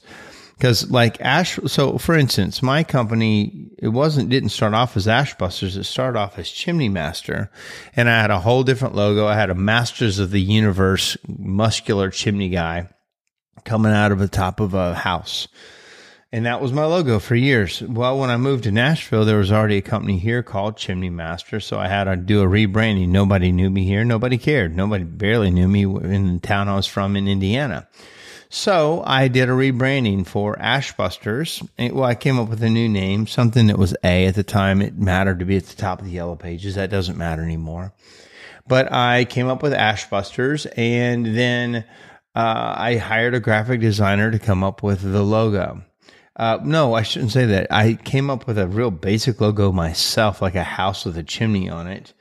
Cause 0.60 0.90
like 0.90 1.20
Ash, 1.20 1.58
so 1.66 1.98
for 1.98 2.14
instance, 2.16 2.62
my 2.62 2.84
company, 2.84 3.70
it 3.78 3.88
wasn't, 3.88 4.30
didn't 4.30 4.50
start 4.50 4.74
off 4.74 4.96
as 4.96 5.06
Ashbusters. 5.06 5.76
It 5.76 5.84
started 5.84 6.18
off 6.18 6.38
as 6.38 6.48
Chimney 6.48 6.88
Master. 6.88 7.50
And 7.96 8.08
I 8.08 8.20
had 8.20 8.30
a 8.30 8.38
whole 8.40 8.62
different 8.62 8.94
logo. 8.94 9.26
I 9.26 9.34
had 9.34 9.50
a 9.50 9.56
Masters 9.56 10.18
of 10.18 10.30
the 10.30 10.40
Universe 10.40 11.16
muscular 11.26 12.10
chimney 12.10 12.48
guy 12.48 12.88
coming 13.64 13.92
out 13.92 14.12
of 14.12 14.20
the 14.20 14.28
top 14.28 14.60
of 14.60 14.72
a 14.72 14.94
house. 14.94 15.48
And 16.34 16.46
that 16.46 16.62
was 16.62 16.72
my 16.72 16.86
logo 16.86 17.18
for 17.18 17.34
years. 17.34 17.82
Well, 17.82 18.18
when 18.18 18.30
I 18.30 18.38
moved 18.38 18.64
to 18.64 18.72
Nashville, 18.72 19.26
there 19.26 19.36
was 19.36 19.52
already 19.52 19.76
a 19.76 19.82
company 19.82 20.16
here 20.16 20.42
called 20.42 20.78
Chimney 20.78 21.10
Master. 21.10 21.60
So 21.60 21.78
I 21.78 21.88
had 21.88 22.04
to 22.04 22.16
do 22.16 22.40
a 22.40 22.46
rebranding. 22.46 23.08
Nobody 23.08 23.52
knew 23.52 23.68
me 23.68 23.84
here. 23.84 24.02
Nobody 24.02 24.38
cared. 24.38 24.74
Nobody 24.74 25.04
barely 25.04 25.50
knew 25.50 25.68
me 25.68 25.82
in 25.82 26.34
the 26.34 26.40
town 26.40 26.68
I 26.68 26.76
was 26.76 26.86
from 26.86 27.16
in 27.16 27.28
Indiana. 27.28 27.86
So 28.48 29.02
I 29.04 29.28
did 29.28 29.50
a 29.50 29.52
rebranding 29.52 30.26
for 30.26 30.56
Ashbusters. 30.56 31.66
Well, 31.78 32.04
I 32.04 32.14
came 32.14 32.38
up 32.38 32.48
with 32.48 32.62
a 32.62 32.70
new 32.70 32.88
name, 32.88 33.26
something 33.26 33.66
that 33.66 33.78
was 33.78 33.94
A 34.02 34.26
at 34.26 34.34
the 34.34 34.42
time. 34.42 34.80
It 34.80 34.96
mattered 34.96 35.38
to 35.40 35.44
be 35.44 35.58
at 35.58 35.66
the 35.66 35.76
top 35.76 36.00
of 36.00 36.06
the 36.06 36.12
yellow 36.12 36.36
pages. 36.36 36.76
That 36.76 36.90
doesn't 36.90 37.18
matter 37.18 37.42
anymore. 37.42 37.92
But 38.66 38.90
I 38.90 39.26
came 39.26 39.48
up 39.48 39.62
with 39.62 39.74
Ashbusters 39.74 40.66
and 40.78 41.26
then 41.26 41.84
uh, 42.34 42.74
I 42.76 42.96
hired 42.96 43.34
a 43.34 43.40
graphic 43.40 43.80
designer 43.80 44.30
to 44.30 44.38
come 44.38 44.64
up 44.64 44.82
with 44.82 45.02
the 45.02 45.22
logo. 45.22 45.82
Uh, 46.34 46.58
no, 46.62 46.94
I 46.94 47.02
shouldn't 47.02 47.32
say 47.32 47.46
that. 47.46 47.66
I 47.70 47.94
came 47.94 48.30
up 48.30 48.46
with 48.46 48.58
a 48.58 48.66
real 48.66 48.90
basic 48.90 49.40
logo 49.40 49.70
myself, 49.70 50.40
like 50.40 50.54
a 50.54 50.62
house 50.62 51.04
with 51.04 51.18
a 51.18 51.22
chimney 51.22 51.68
on 51.68 51.86
it. 51.86 52.14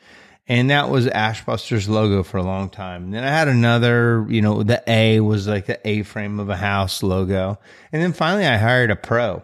And 0.48 0.70
that 0.70 0.90
was 0.90 1.08
Ashbuster's 1.08 1.88
logo 1.88 2.24
for 2.24 2.38
a 2.38 2.44
long 2.44 2.70
time. 2.70 3.06
And 3.06 3.14
then 3.14 3.24
I 3.24 3.30
had 3.30 3.48
another, 3.48 4.26
you 4.28 4.42
know, 4.42 4.64
the 4.64 4.84
A 4.86 5.22
was 5.22 5.48
like 5.48 5.66
the 5.66 5.80
A 5.88 6.04
frame 6.04 6.42
of 6.42 6.50
a 6.50 6.58
house 6.58 7.04
logo. 7.04 7.58
And 7.94 8.02
then 8.02 8.12
finally 8.12 8.46
I 8.46 8.58
hired 8.58 8.92
a 8.92 8.98
pro 8.98 9.44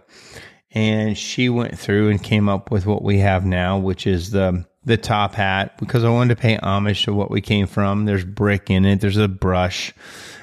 and 0.72 1.18
she 1.18 1.48
went 1.48 1.80
through 1.80 2.10
and 2.10 2.22
came 2.22 2.50
up 2.50 2.72
with 2.72 2.86
what 2.86 3.04
we 3.04 3.20
have 3.20 3.46
now, 3.46 3.78
which 3.78 4.06
is 4.06 4.32
the, 4.32 4.66
the 4.84 4.98
top 4.98 5.36
hat 5.36 5.78
because 5.78 6.04
I 6.04 6.10
wanted 6.10 6.36
to 6.36 6.42
pay 6.42 6.58
homage 6.58 7.06
to 7.06 7.14
what 7.14 7.32
we 7.32 7.40
came 7.40 7.68
from. 7.68 8.04
There's 8.04 8.26
brick 8.26 8.70
in 8.70 8.84
it. 8.84 9.00
There's 9.00 9.16
a 9.16 9.30
brush 9.30 9.94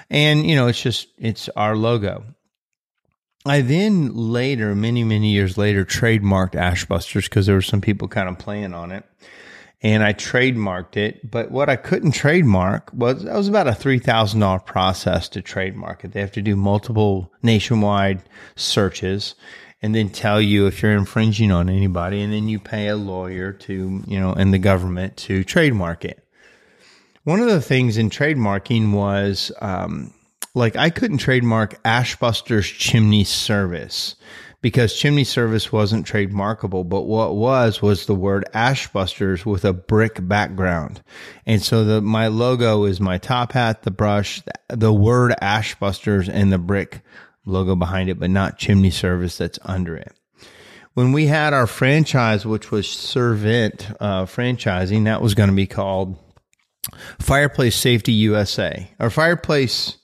and, 0.08 0.48
you 0.48 0.56
know, 0.56 0.68
it's 0.68 0.80
just, 0.80 1.08
it's 1.18 1.50
our 1.50 1.76
logo. 1.76 2.24
I 3.46 3.60
then 3.60 4.14
later, 4.14 4.74
many, 4.74 5.04
many 5.04 5.30
years 5.30 5.58
later, 5.58 5.84
trademarked 5.84 6.52
Ashbusters 6.52 7.24
because 7.24 7.44
there 7.44 7.54
were 7.54 7.62
some 7.62 7.82
people 7.82 8.08
kind 8.08 8.28
of 8.28 8.38
playing 8.38 8.72
on 8.72 8.90
it. 8.90 9.04
And 9.82 10.02
I 10.02 10.14
trademarked 10.14 10.96
it. 10.96 11.30
But 11.30 11.50
what 11.50 11.68
I 11.68 11.76
couldn't 11.76 12.12
trademark 12.12 12.90
was 12.94 13.24
that 13.24 13.36
was 13.36 13.48
about 13.48 13.68
a 13.68 13.72
$3,000 13.72 14.64
process 14.64 15.28
to 15.30 15.42
trademark 15.42 16.04
it. 16.04 16.12
They 16.12 16.20
have 16.20 16.32
to 16.32 16.42
do 16.42 16.56
multiple 16.56 17.30
nationwide 17.42 18.22
searches 18.56 19.34
and 19.82 19.94
then 19.94 20.08
tell 20.08 20.40
you 20.40 20.66
if 20.66 20.82
you're 20.82 20.92
infringing 20.92 21.52
on 21.52 21.68
anybody. 21.68 22.22
And 22.22 22.32
then 22.32 22.48
you 22.48 22.58
pay 22.58 22.88
a 22.88 22.96
lawyer 22.96 23.52
to, 23.52 24.02
you 24.06 24.18
know, 24.18 24.32
and 24.32 24.54
the 24.54 24.58
government 24.58 25.18
to 25.18 25.44
trademark 25.44 26.06
it. 26.06 26.26
One 27.24 27.40
of 27.40 27.48
the 27.48 27.60
things 27.60 27.98
in 27.98 28.08
trademarking 28.08 28.92
was, 28.92 29.52
um, 29.60 30.14
like 30.54 30.76
I 30.76 30.90
couldn't 30.90 31.18
trademark 31.18 31.82
Ashbuster's 31.82 32.68
chimney 32.68 33.24
service 33.24 34.14
because 34.62 34.96
chimney 34.96 35.24
service 35.24 35.70
wasn't 35.70 36.06
trademarkable, 36.06 36.88
but 36.88 37.02
what 37.02 37.36
was 37.36 37.82
was 37.82 38.06
the 38.06 38.14
word 38.14 38.46
Ashbusters 38.54 39.44
with 39.44 39.64
a 39.64 39.74
brick 39.74 40.26
background. 40.26 41.02
And 41.44 41.62
so 41.62 41.84
the 41.84 42.00
my 42.00 42.28
logo 42.28 42.84
is 42.84 43.00
my 43.00 43.18
top 43.18 43.52
hat, 43.52 43.82
the 43.82 43.90
brush, 43.90 44.42
the 44.68 44.92
word 44.92 45.34
Ashbusters 45.42 46.30
and 46.32 46.50
the 46.50 46.58
brick 46.58 47.02
logo 47.44 47.76
behind 47.76 48.08
it, 48.08 48.18
but 48.18 48.30
not 48.30 48.56
chimney 48.56 48.90
service 48.90 49.36
that's 49.36 49.58
under 49.64 49.96
it. 49.96 50.14
When 50.94 51.12
we 51.12 51.26
had 51.26 51.52
our 51.52 51.66
franchise, 51.66 52.46
which 52.46 52.70
was 52.70 52.88
Servant 52.88 53.90
uh, 54.00 54.24
franchising, 54.24 55.04
that 55.04 55.20
was 55.20 55.34
going 55.34 55.50
to 55.50 55.54
be 55.54 55.66
called 55.66 56.16
Fireplace 57.18 57.76
Safety 57.76 58.12
USA 58.12 58.90
or 59.00 59.10
Fireplace 59.10 59.98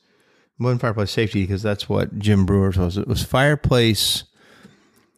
wasn't 0.60 0.80
fireplace 0.80 1.10
safety 1.10 1.42
because 1.42 1.62
that's 1.62 1.88
what 1.88 2.18
Jim 2.18 2.46
Breuer's 2.46 2.76
was. 2.76 2.98
It 2.98 3.08
was 3.08 3.22
fireplace 3.22 4.24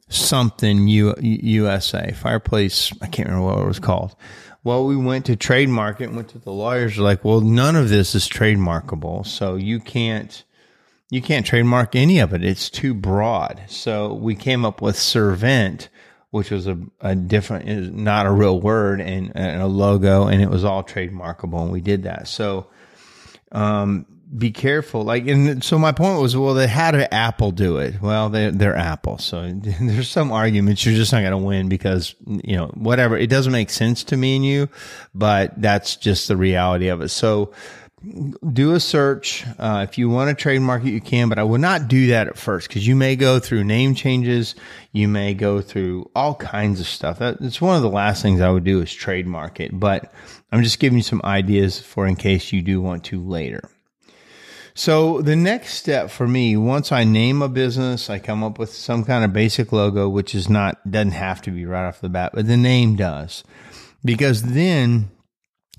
something 0.09 0.89
U, 0.89 1.15
USA 1.21 2.13
fireplace. 2.13 2.93
I 3.01 3.07
can't 3.07 3.29
remember 3.29 3.47
what 3.47 3.63
it 3.63 3.67
was 3.67 3.79
called. 3.79 4.15
Well, 4.65 4.87
we 4.87 4.97
went 4.97 5.27
to 5.27 5.37
trademark 5.37 6.01
it 6.01 6.05
and 6.05 6.17
went 6.17 6.29
to 6.31 6.39
the 6.39 6.53
lawyers. 6.53 6.99
Are 6.99 7.03
like, 7.03 7.25
well, 7.25 7.41
none 7.41 7.75
of 7.75 7.89
this 7.89 8.15
is 8.15 8.29
trademarkable, 8.29 9.27
so 9.27 9.57
you 9.57 9.81
can't 9.81 10.45
you 11.11 11.21
can't 11.21 11.45
trademark 11.45 11.95
any 11.95 12.21
of 12.21 12.33
it. 12.33 12.43
It's 12.43 12.71
too 12.71 12.95
broad. 12.95 13.63
So 13.67 14.15
we 14.15 14.35
came 14.35 14.65
up 14.65 14.81
with 14.81 14.97
servant, 14.97 15.91
which 16.31 16.51
was 16.51 16.67
a, 16.67 16.79
a 17.03 17.15
different, 17.15 17.69
is 17.69 17.91
not 17.91 18.25
a 18.25 18.31
real 18.31 18.59
word 18.59 19.03
and, 19.03 19.31
and 19.35 19.61
a 19.61 19.67
logo, 19.67 20.27
and 20.29 20.41
it 20.41 20.49
was 20.49 20.65
all 20.65 20.83
trademarkable, 20.83 21.65
and 21.65 21.71
we 21.71 21.83
did 21.83 22.05
that. 22.05 22.29
So 22.29 22.69
um, 23.51 24.07
be 24.37 24.51
careful. 24.51 25.03
Like, 25.03 25.27
and 25.27 25.63
so 25.63 25.79
my 25.79 25.93
point 25.93 26.21
was, 26.21 26.37
well, 26.37 26.55
they 26.55 26.67
had 26.67 26.95
Apple 27.13 27.51
do 27.51 27.79
it. 27.79 28.01
Well, 28.01 28.31
they, 28.31 28.51
they're 28.51 28.77
Apple. 28.77 29.19
So 29.19 29.51
there's 29.81 30.09
some 30.09 30.33
arguments 30.33 30.85
you're 30.85 30.95
just 30.95 31.13
not 31.13 31.21
going 31.21 31.33
to 31.33 31.39
win 31.39 31.69
because, 31.69 32.15
you 32.27 32.57
know, 32.57 32.69
whatever. 32.69 33.17
It 33.17 33.29
doesn't 33.29 33.53
make 33.53 33.71
sense 33.71 34.05
to 34.05 34.17
me 34.17 34.37
and 34.37 34.45
you, 34.45 34.69
but 35.15 35.61
that's 35.61 35.97
just 35.97 36.29
the 36.29 36.37
reality 36.37 36.89
of 36.89 37.03
it. 37.03 37.09
So 37.09 37.53
do 38.53 38.73
a 38.73 38.81
search. 38.81 39.45
Uh, 39.59 39.87
if 39.89 39.97
you 39.97 40.09
want 40.09 40.37
to 40.37 40.41
trademark 40.41 40.85
it, 40.85 40.91
you 40.91 41.01
can, 41.01 41.29
but 41.29 41.39
I 41.39 41.45
would 41.45 41.61
not 41.61 41.89
do 41.89 42.09
that 42.09 42.27
at 42.27 42.37
first 42.37 42.69
because 42.69 42.87
you 42.87 42.97
may 42.97 43.17
go 43.17 43.39
through 43.39 43.65
name 43.65 43.95
changes. 43.95 44.55
You 44.93 45.09
may 45.09 45.35
go 45.35 45.61
through 45.61 46.11
all 46.15 46.35
kinds 46.35 46.81
of 46.81 46.87
stuff. 46.87 47.19
That, 47.19 47.37
it's 47.41 47.61
one 47.61 47.77
of 47.77 47.83
the 47.83 47.91
last 47.91 48.23
things 48.23 48.41
I 48.41 48.51
would 48.51 48.65
do 48.65 48.81
is 48.81 48.93
trademark 48.93 49.61
it, 49.61 49.79
but 49.79 50.13
I'm 50.51 50.63
just 50.63 50.81
giving 50.81 50.99
you 50.99 51.05
some 51.05 51.21
ideas 51.23 51.81
for 51.81 52.07
in 52.07 52.17
case 52.17 52.53
you 52.53 52.63
do 52.63 52.81
want 52.81 53.05
to 53.05 53.23
later. 53.23 53.69
So 54.75 55.21
the 55.21 55.37
next 55.37 55.75
step 55.75 56.11
for 56.11 56.27
me, 56.27 56.57
once 56.57 56.93
I 56.93 57.05
name 57.05 57.43
a 57.43 57.49
business, 57.49 58.09
I 58.09 58.19
come 58.19 58.43
up 58.43 58.59
with 58.59 58.73
some 58.73 59.05
kind 59.05 59.25
of 59.25 59.33
basic 59.33 59.73
logo, 59.73 60.09
which 60.09 60.35
is 60.35 60.49
not, 60.49 60.91
doesn't 60.91 61.13
have 61.13 61.43
to 61.43 61.51
be 61.51 61.67
right 61.67 61.87
off 61.87 62.01
the 62.01 62.09
bat, 62.09 62.33
but 62.35 62.47
the 62.47 62.57
name 62.57 62.97
does. 62.97 63.45
Because 64.05 64.43
then 64.43 65.11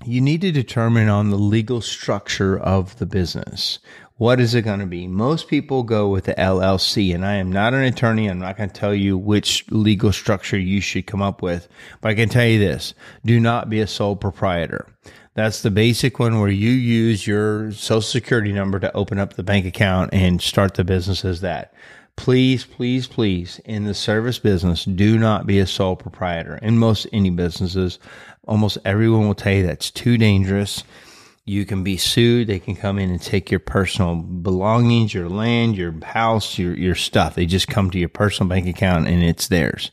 you 0.04 0.20
need 0.20 0.40
to 0.42 0.52
determine 0.52 1.08
on 1.08 1.30
the 1.30 1.36
legal 1.36 1.80
structure 1.80 2.58
of 2.58 2.96
the 2.98 3.06
business. 3.06 3.80
What 4.16 4.38
is 4.38 4.54
it 4.54 4.62
going 4.62 4.78
to 4.78 4.86
be? 4.86 5.08
Most 5.08 5.48
people 5.48 5.82
go 5.82 6.08
with 6.08 6.24
the 6.26 6.34
LLC, 6.34 7.12
and 7.12 7.26
I 7.26 7.34
am 7.34 7.50
not 7.50 7.74
an 7.74 7.82
attorney. 7.82 8.28
I'm 8.28 8.38
not 8.38 8.56
going 8.56 8.70
to 8.70 8.74
tell 8.74 8.94
you 8.94 9.18
which 9.18 9.64
legal 9.70 10.12
structure 10.12 10.58
you 10.58 10.80
should 10.80 11.08
come 11.08 11.20
up 11.20 11.42
with, 11.42 11.66
but 12.00 12.10
I 12.10 12.14
can 12.14 12.28
tell 12.28 12.46
you 12.46 12.60
this 12.60 12.94
do 13.24 13.40
not 13.40 13.68
be 13.68 13.80
a 13.80 13.88
sole 13.88 14.14
proprietor. 14.14 14.86
That's 15.34 15.62
the 15.62 15.70
basic 15.70 16.20
one 16.20 16.40
where 16.40 16.48
you 16.48 16.70
use 16.70 17.26
your 17.26 17.72
social 17.72 18.02
security 18.02 18.52
number 18.52 18.78
to 18.78 18.94
open 18.96 19.18
up 19.18 19.34
the 19.34 19.42
bank 19.42 19.66
account 19.66 20.14
and 20.14 20.40
start 20.40 20.74
the 20.74 20.84
business 20.84 21.24
as 21.24 21.40
that. 21.40 21.74
Please, 22.16 22.64
please, 22.64 23.08
please, 23.08 23.60
in 23.64 23.84
the 23.84 23.94
service 23.94 24.38
business, 24.38 24.84
do 24.84 25.18
not 25.18 25.46
be 25.46 25.58
a 25.58 25.66
sole 25.66 25.96
proprietor. 25.96 26.56
In 26.58 26.78
most 26.78 27.08
any 27.12 27.30
businesses, 27.30 27.98
almost 28.46 28.78
everyone 28.84 29.26
will 29.26 29.34
tell 29.34 29.54
you 29.54 29.66
that's 29.66 29.90
too 29.90 30.16
dangerous. 30.16 30.84
You 31.44 31.66
can 31.66 31.82
be 31.82 31.96
sued. 31.96 32.46
They 32.46 32.60
can 32.60 32.76
come 32.76 33.00
in 33.00 33.10
and 33.10 33.20
take 33.20 33.50
your 33.50 33.60
personal 33.60 34.14
belongings, 34.14 35.12
your 35.12 35.28
land, 35.28 35.76
your 35.76 35.92
house, 36.04 36.56
your, 36.56 36.74
your 36.74 36.94
stuff. 36.94 37.34
They 37.34 37.44
just 37.44 37.66
come 37.66 37.90
to 37.90 37.98
your 37.98 38.08
personal 38.08 38.48
bank 38.48 38.68
account 38.68 39.08
and 39.08 39.22
it's 39.22 39.48
theirs. 39.48 39.90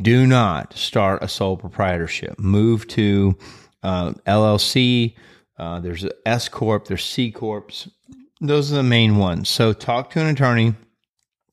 Do 0.00 0.26
not 0.26 0.74
start 0.74 1.24
a 1.24 1.28
sole 1.28 1.56
proprietorship. 1.56 2.38
Move 2.38 2.86
to 2.88 3.36
uh, 3.82 4.12
LLC. 4.26 5.14
Uh, 5.58 5.80
there's 5.80 6.06
S 6.24 6.48
corp. 6.48 6.86
There's 6.86 7.04
C 7.04 7.30
corps. 7.30 7.88
Those 8.40 8.72
are 8.72 8.76
the 8.76 8.82
main 8.82 9.16
ones. 9.16 9.48
So 9.48 9.72
talk 9.72 10.10
to 10.10 10.20
an 10.20 10.28
attorney 10.28 10.74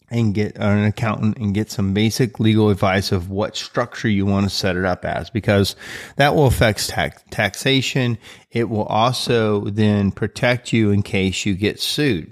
and 0.10 0.34
get 0.34 0.56
an 0.58 0.86
accountant 0.86 1.38
and 1.38 1.54
get 1.54 1.72
some 1.72 1.94
basic 1.94 2.40
legal 2.40 2.70
advice 2.70 3.12
of 3.12 3.30
what 3.30 3.56
structure 3.56 4.08
you 4.08 4.26
want 4.26 4.46
to 4.46 4.56
set 4.56 4.76
it 4.76 4.86
up 4.86 5.04
as 5.04 5.30
because 5.30 5.76
that 6.18 6.36
will 6.36 6.46
affect 6.46 6.88
tax- 6.90 7.24
taxation. 7.32 8.18
It 8.52 8.70
will 8.70 8.86
also 8.86 9.66
then 9.66 10.12
protect 10.12 10.72
you 10.72 10.92
in 10.92 11.02
case 11.02 11.46
you 11.46 11.56
get 11.56 11.80
sued. 11.80 12.32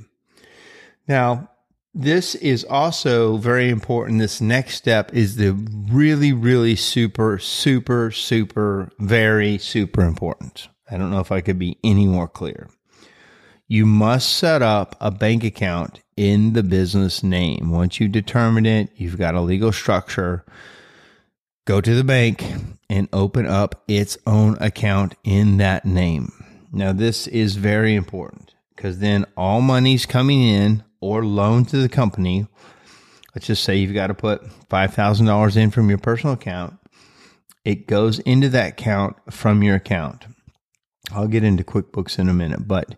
Now, 1.07 1.49
this 1.93 2.33
is 2.35 2.63
also 2.63 3.37
very 3.37 3.69
important. 3.69 4.19
This 4.19 4.41
next 4.41 4.75
step 4.75 5.13
is 5.13 5.35
the 5.35 5.51
really, 5.91 6.33
really 6.33 6.75
super, 6.75 7.37
super, 7.37 8.09
super, 8.09 8.89
very 8.99 9.57
super 9.59 10.01
important. 10.01 10.69
I 10.89 10.97
don't 10.97 11.11
know 11.11 11.19
if 11.19 11.31
I 11.31 11.41
could 11.41 11.59
be 11.59 11.77
any 11.83 12.07
more 12.07 12.27
clear. 12.27 12.69
You 13.67 13.85
must 13.85 14.29
set 14.37 14.61
up 14.61 14.95
a 14.99 15.11
bank 15.11 15.43
account 15.43 15.99
in 16.17 16.53
the 16.53 16.63
business 16.63 17.23
name. 17.23 17.71
Once 17.71 17.99
you 17.99 18.07
determine 18.07 18.65
it, 18.65 18.89
you've 18.95 19.17
got 19.17 19.35
a 19.35 19.41
legal 19.41 19.71
structure. 19.71 20.45
Go 21.65 21.79
to 21.79 21.95
the 21.95 22.03
bank 22.03 22.43
and 22.89 23.07
open 23.13 23.47
up 23.47 23.83
its 23.87 24.17
own 24.27 24.57
account 24.59 25.15
in 25.23 25.57
that 25.57 25.85
name. 25.85 26.31
Now, 26.71 26.91
this 26.91 27.27
is 27.27 27.55
very 27.55 27.95
important 27.95 28.53
because 28.75 28.99
then 28.99 29.25
all 29.37 29.61
money's 29.61 30.05
coming 30.05 30.41
in 30.41 30.83
or 31.03 31.25
loan 31.25 31.65
to 31.65 31.77
the 31.77 31.89
company. 31.89 32.47
Let's 33.35 33.47
just 33.47 33.63
say 33.63 33.77
you've 33.77 33.93
got 33.93 34.07
to 34.07 34.13
put 34.13 34.43
$5,000 34.69 35.57
in 35.57 35.71
from 35.71 35.89
your 35.89 35.97
personal 35.97 36.33
account. 36.33 36.75
It 37.65 37.87
goes 37.87 38.19
into 38.19 38.49
that 38.49 38.73
account 38.73 39.15
from 39.31 39.63
your 39.63 39.75
account. 39.75 40.25
I'll 41.11 41.27
get 41.27 41.43
into 41.43 41.63
QuickBooks 41.63 42.19
in 42.19 42.29
a 42.29 42.33
minute, 42.33 42.67
but 42.67 42.95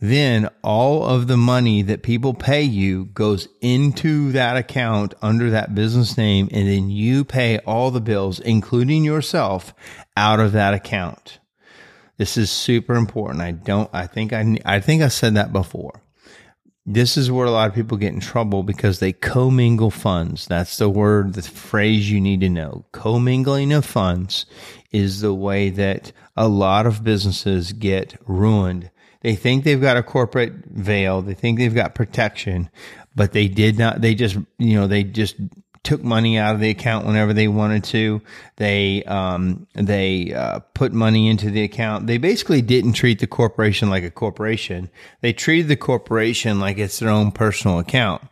then 0.00 0.48
all 0.62 1.04
of 1.04 1.26
the 1.26 1.36
money 1.36 1.82
that 1.82 2.02
people 2.02 2.32
pay 2.32 2.62
you 2.62 3.06
goes 3.06 3.48
into 3.60 4.30
that 4.32 4.56
account 4.56 5.14
under 5.20 5.50
that 5.50 5.74
business 5.74 6.16
name. 6.16 6.48
And 6.52 6.68
then 6.68 6.88
you 6.88 7.24
pay 7.24 7.58
all 7.60 7.90
the 7.90 8.00
bills, 8.00 8.38
including 8.38 9.04
yourself, 9.04 9.74
out 10.16 10.38
of 10.38 10.52
that 10.52 10.74
account. 10.74 11.40
This 12.16 12.36
is 12.36 12.50
super 12.50 12.94
important. 12.94 13.42
I 13.42 13.52
don't, 13.52 13.90
I 13.92 14.06
think 14.06 14.32
I, 14.32 14.58
I 14.64 14.80
think 14.80 15.02
I 15.02 15.08
said 15.08 15.34
that 15.34 15.52
before. 15.52 16.02
This 16.90 17.16
is 17.16 17.30
where 17.30 17.46
a 17.46 17.50
lot 17.50 17.68
of 17.68 17.74
people 17.74 17.98
get 17.98 18.14
in 18.14 18.20
trouble 18.20 18.62
because 18.62 18.98
they 18.98 19.12
commingle 19.12 19.90
funds. 19.90 20.46
That's 20.46 20.78
the 20.78 20.88
word, 20.88 21.34
the 21.34 21.42
phrase 21.42 22.10
you 22.10 22.20
need 22.20 22.40
to 22.40 22.48
know. 22.48 22.86
Commingling 22.92 23.72
of 23.72 23.84
funds 23.84 24.46
is 24.90 25.20
the 25.20 25.34
way 25.34 25.68
that 25.70 26.12
a 26.36 26.48
lot 26.48 26.86
of 26.86 27.04
businesses 27.04 27.72
get 27.72 28.16
ruined 28.26 28.90
they 29.20 29.34
think 29.34 29.64
they've 29.64 29.80
got 29.80 29.96
a 29.96 30.02
corporate 30.02 30.52
veil. 30.66 31.22
They 31.22 31.34
think 31.34 31.58
they've 31.58 31.74
got 31.74 31.94
protection, 31.94 32.70
but 33.16 33.32
they 33.32 33.48
did 33.48 33.78
not. 33.78 34.00
They 34.00 34.14
just, 34.14 34.36
you 34.58 34.78
know, 34.78 34.86
they 34.86 35.02
just 35.04 35.36
took 35.82 36.02
money 36.02 36.38
out 36.38 36.54
of 36.54 36.60
the 36.60 36.70
account 36.70 37.06
whenever 37.06 37.32
they 37.32 37.48
wanted 37.48 37.84
to. 37.84 38.20
They 38.56 39.04
um, 39.04 39.66
they 39.74 40.32
uh, 40.32 40.60
put 40.74 40.92
money 40.92 41.28
into 41.28 41.50
the 41.50 41.62
account. 41.62 42.06
They 42.06 42.18
basically 42.18 42.62
didn't 42.62 42.94
treat 42.94 43.20
the 43.20 43.26
corporation 43.26 43.90
like 43.90 44.04
a 44.04 44.10
corporation. 44.10 44.90
They 45.20 45.32
treated 45.32 45.68
the 45.68 45.76
corporation 45.76 46.60
like 46.60 46.78
it's 46.78 46.98
their 46.98 47.10
own 47.10 47.32
personal 47.32 47.78
account. 47.78 48.22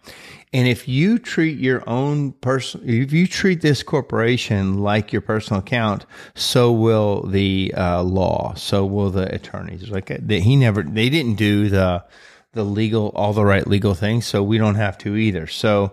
And 0.52 0.68
if 0.68 0.88
you 0.88 1.18
treat 1.18 1.58
your 1.58 1.86
own 1.88 2.32
person, 2.32 2.80
if 2.84 3.12
you 3.12 3.26
treat 3.26 3.60
this 3.60 3.82
corporation 3.82 4.78
like 4.78 5.12
your 5.12 5.20
personal 5.20 5.60
account, 5.60 6.06
so 6.34 6.72
will 6.72 7.26
the 7.26 7.74
uh, 7.76 8.02
law, 8.02 8.54
so 8.54 8.86
will 8.86 9.10
the 9.10 9.34
attorneys. 9.34 9.90
Like 9.90 10.10
uh, 10.10 10.18
they, 10.20 10.40
he 10.40 10.56
never, 10.56 10.82
they 10.82 11.10
didn't 11.10 11.34
do 11.34 11.68
the 11.68 12.04
the 12.52 12.64
legal, 12.64 13.08
all 13.14 13.34
the 13.34 13.44
right 13.44 13.66
legal 13.66 13.92
things, 13.94 14.24
so 14.24 14.42
we 14.42 14.56
don't 14.56 14.76
have 14.76 14.96
to 14.96 15.14
either. 15.14 15.46
So 15.46 15.92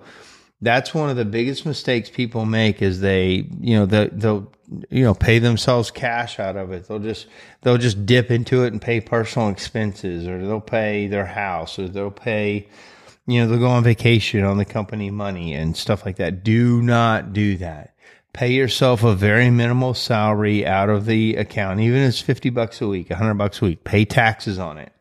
that's 0.64 0.94
one 0.94 1.10
of 1.10 1.18
the 1.18 1.26
biggest 1.26 1.66
mistakes 1.66 2.10
people 2.10 2.46
make 2.46 2.82
is 2.82 3.02
they, 3.02 3.48
you 3.60 3.76
know, 3.76 3.86
the, 3.86 4.10
they'll, 4.14 4.52
you 4.90 5.04
know, 5.04 5.14
pay 5.14 5.40
themselves 5.40 5.92
cash 5.92 6.40
out 6.40 6.56
of 6.56 6.72
it. 6.72 6.88
They'll 6.88 7.00
just, 7.00 7.28
they'll 7.62 7.78
just 7.78 8.06
dip 8.06 8.32
into 8.32 8.64
it 8.64 8.72
and 8.72 8.82
pay 8.82 9.02
personal 9.02 9.50
expenses 9.50 10.26
or 10.26 10.40
they'll 10.40 10.62
pay 10.62 11.08
their 11.08 11.26
house 11.26 11.78
or 11.78 11.90
they'll 11.90 12.12
pay, 12.12 12.70
you 13.28 13.42
know, 13.42 13.48
they'll 13.48 13.60
go 13.60 13.68
on 13.68 13.84
vacation 13.84 14.46
on 14.46 14.58
the 14.58 14.66
company 14.66 15.12
money 15.12 15.54
and 15.54 15.76
stuff 15.76 16.06
like 16.06 16.16
that. 16.16 16.44
Do 16.44 16.82
not 16.82 17.34
do 17.34 17.58
that. 17.58 17.94
Pay 18.32 18.54
yourself 18.54 19.04
a 19.04 19.14
very 19.14 19.52
minimal 19.52 19.94
salary 19.94 20.66
out 20.66 20.90
of 20.90 21.06
the 21.06 21.36
account, 21.36 21.82
even 21.82 22.02
if 22.02 22.10
it's 22.10 22.22
50 22.22 22.50
bucks 22.52 22.82
a 22.82 22.88
week, 22.88 23.10
100 23.10 23.34
bucks 23.34 23.62
a 23.62 23.66
week. 23.66 23.84
Pay 23.84 24.06
taxes 24.06 24.58
on 24.58 24.78
it. 24.78 24.93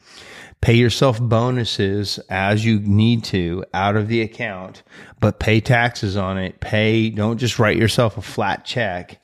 Pay 0.63 0.75
yourself 0.75 1.21
bonuses 1.21 2.19
as 2.31 2.65
you 2.65 2.81
need 2.81 3.25
to 3.25 3.65
out 3.75 3.97
of 3.97 4.09
the 4.09 4.23
account, 4.23 4.83
but 5.21 5.39
pay 5.39 5.61
taxes 5.61 6.17
on 6.17 6.39
it. 6.39 6.61
Pay, 6.61 7.11
don't 7.11 7.37
just 7.37 7.59
write 7.59 7.77
yourself 7.77 8.17
a 8.17 8.23
flat 8.23 8.65
check 8.65 9.21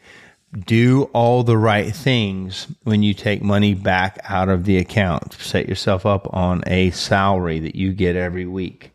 do 0.52 1.04
all 1.12 1.42
the 1.42 1.56
right 1.56 1.94
things 1.94 2.68
when 2.84 3.02
you 3.02 3.12
take 3.12 3.42
money 3.42 3.74
back 3.74 4.18
out 4.24 4.48
of 4.48 4.64
the 4.64 4.78
account. 4.78 5.34
Set 5.34 5.68
yourself 5.68 6.06
up 6.06 6.32
on 6.32 6.62
a 6.66 6.90
salary 6.90 7.58
that 7.60 7.74
you 7.74 7.92
get 7.92 8.16
every 8.16 8.46
week. 8.46 8.92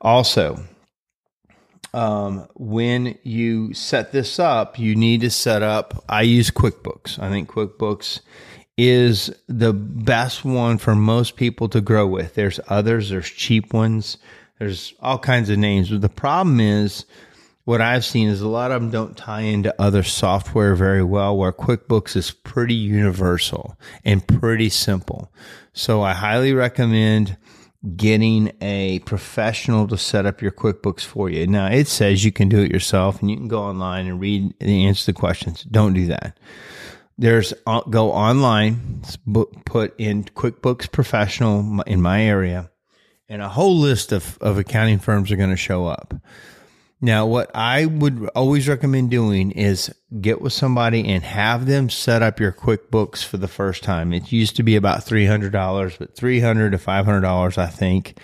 Also, 0.00 0.58
um, 1.92 2.46
when 2.54 3.18
you 3.22 3.74
set 3.74 4.12
this 4.12 4.38
up, 4.38 4.78
you 4.78 4.96
need 4.96 5.20
to 5.22 5.30
set 5.30 5.62
up. 5.62 6.04
I 6.08 6.22
use 6.22 6.50
QuickBooks. 6.50 7.18
I 7.18 7.28
think 7.28 7.50
QuickBooks 7.50 8.20
is 8.76 9.30
the 9.48 9.72
best 9.72 10.44
one 10.44 10.78
for 10.78 10.94
most 10.94 11.36
people 11.36 11.68
to 11.70 11.80
grow 11.80 12.06
with. 12.06 12.34
There's 12.34 12.60
others, 12.68 13.08
there's 13.10 13.30
cheap 13.30 13.72
ones, 13.72 14.18
there's 14.58 14.94
all 15.00 15.18
kinds 15.18 15.48
of 15.48 15.58
names. 15.58 15.90
But 15.90 16.02
the 16.02 16.08
problem 16.08 16.60
is, 16.60 17.06
what 17.64 17.80
I've 17.80 18.04
seen 18.04 18.28
is 18.28 18.40
a 18.40 18.48
lot 18.48 18.70
of 18.70 18.80
them 18.80 18.90
don't 18.92 19.16
tie 19.16 19.40
into 19.40 19.74
other 19.80 20.04
software 20.04 20.76
very 20.76 21.02
well, 21.02 21.36
where 21.36 21.52
QuickBooks 21.52 22.14
is 22.14 22.30
pretty 22.30 22.74
universal 22.74 23.76
and 24.04 24.26
pretty 24.26 24.68
simple. 24.68 25.32
So 25.72 26.02
I 26.02 26.12
highly 26.12 26.52
recommend 26.52 27.36
getting 27.96 28.52
a 28.60 29.00
professional 29.00 29.88
to 29.88 29.98
set 29.98 30.26
up 30.26 30.40
your 30.42 30.52
QuickBooks 30.52 31.02
for 31.02 31.28
you. 31.28 31.46
Now 31.46 31.66
it 31.66 31.88
says 31.88 32.24
you 32.24 32.32
can 32.32 32.48
do 32.48 32.62
it 32.62 32.70
yourself 32.70 33.20
and 33.20 33.30
you 33.30 33.36
can 33.36 33.48
go 33.48 33.62
online 33.62 34.06
and 34.06 34.20
read 34.20 34.54
and 34.60 34.70
answer 34.70 35.12
the 35.12 35.18
questions. 35.18 35.64
Don't 35.64 35.92
do 35.92 36.06
that. 36.06 36.38
There's 37.18 37.54
uh, 37.66 37.80
go 37.82 38.12
online, 38.12 39.02
put 39.64 39.94
in 39.98 40.24
QuickBooks 40.24 40.92
Professional 40.92 41.80
in 41.82 42.02
my 42.02 42.22
area, 42.22 42.70
and 43.28 43.40
a 43.40 43.48
whole 43.48 43.76
list 43.78 44.12
of, 44.12 44.36
of 44.40 44.58
accounting 44.58 44.98
firms 44.98 45.32
are 45.32 45.36
going 45.36 45.50
to 45.50 45.56
show 45.56 45.86
up. 45.86 46.14
Now, 47.00 47.26
what 47.26 47.50
I 47.54 47.86
would 47.86 48.28
always 48.34 48.68
recommend 48.68 49.10
doing 49.10 49.50
is 49.50 49.94
get 50.20 50.40
with 50.40 50.52
somebody 50.52 51.06
and 51.06 51.22
have 51.22 51.66
them 51.66 51.90
set 51.90 52.22
up 52.22 52.40
your 52.40 52.52
QuickBooks 52.52 53.22
for 53.22 53.36
the 53.36 53.48
first 53.48 53.82
time. 53.82 54.14
It 54.14 54.32
used 54.32 54.56
to 54.56 54.62
be 54.62 54.76
about 54.76 55.00
$300, 55.00 55.98
but 55.98 56.16
300 56.16 56.72
to 56.72 56.78
$500, 56.78 57.58
I 57.58 57.66
think, 57.66 58.18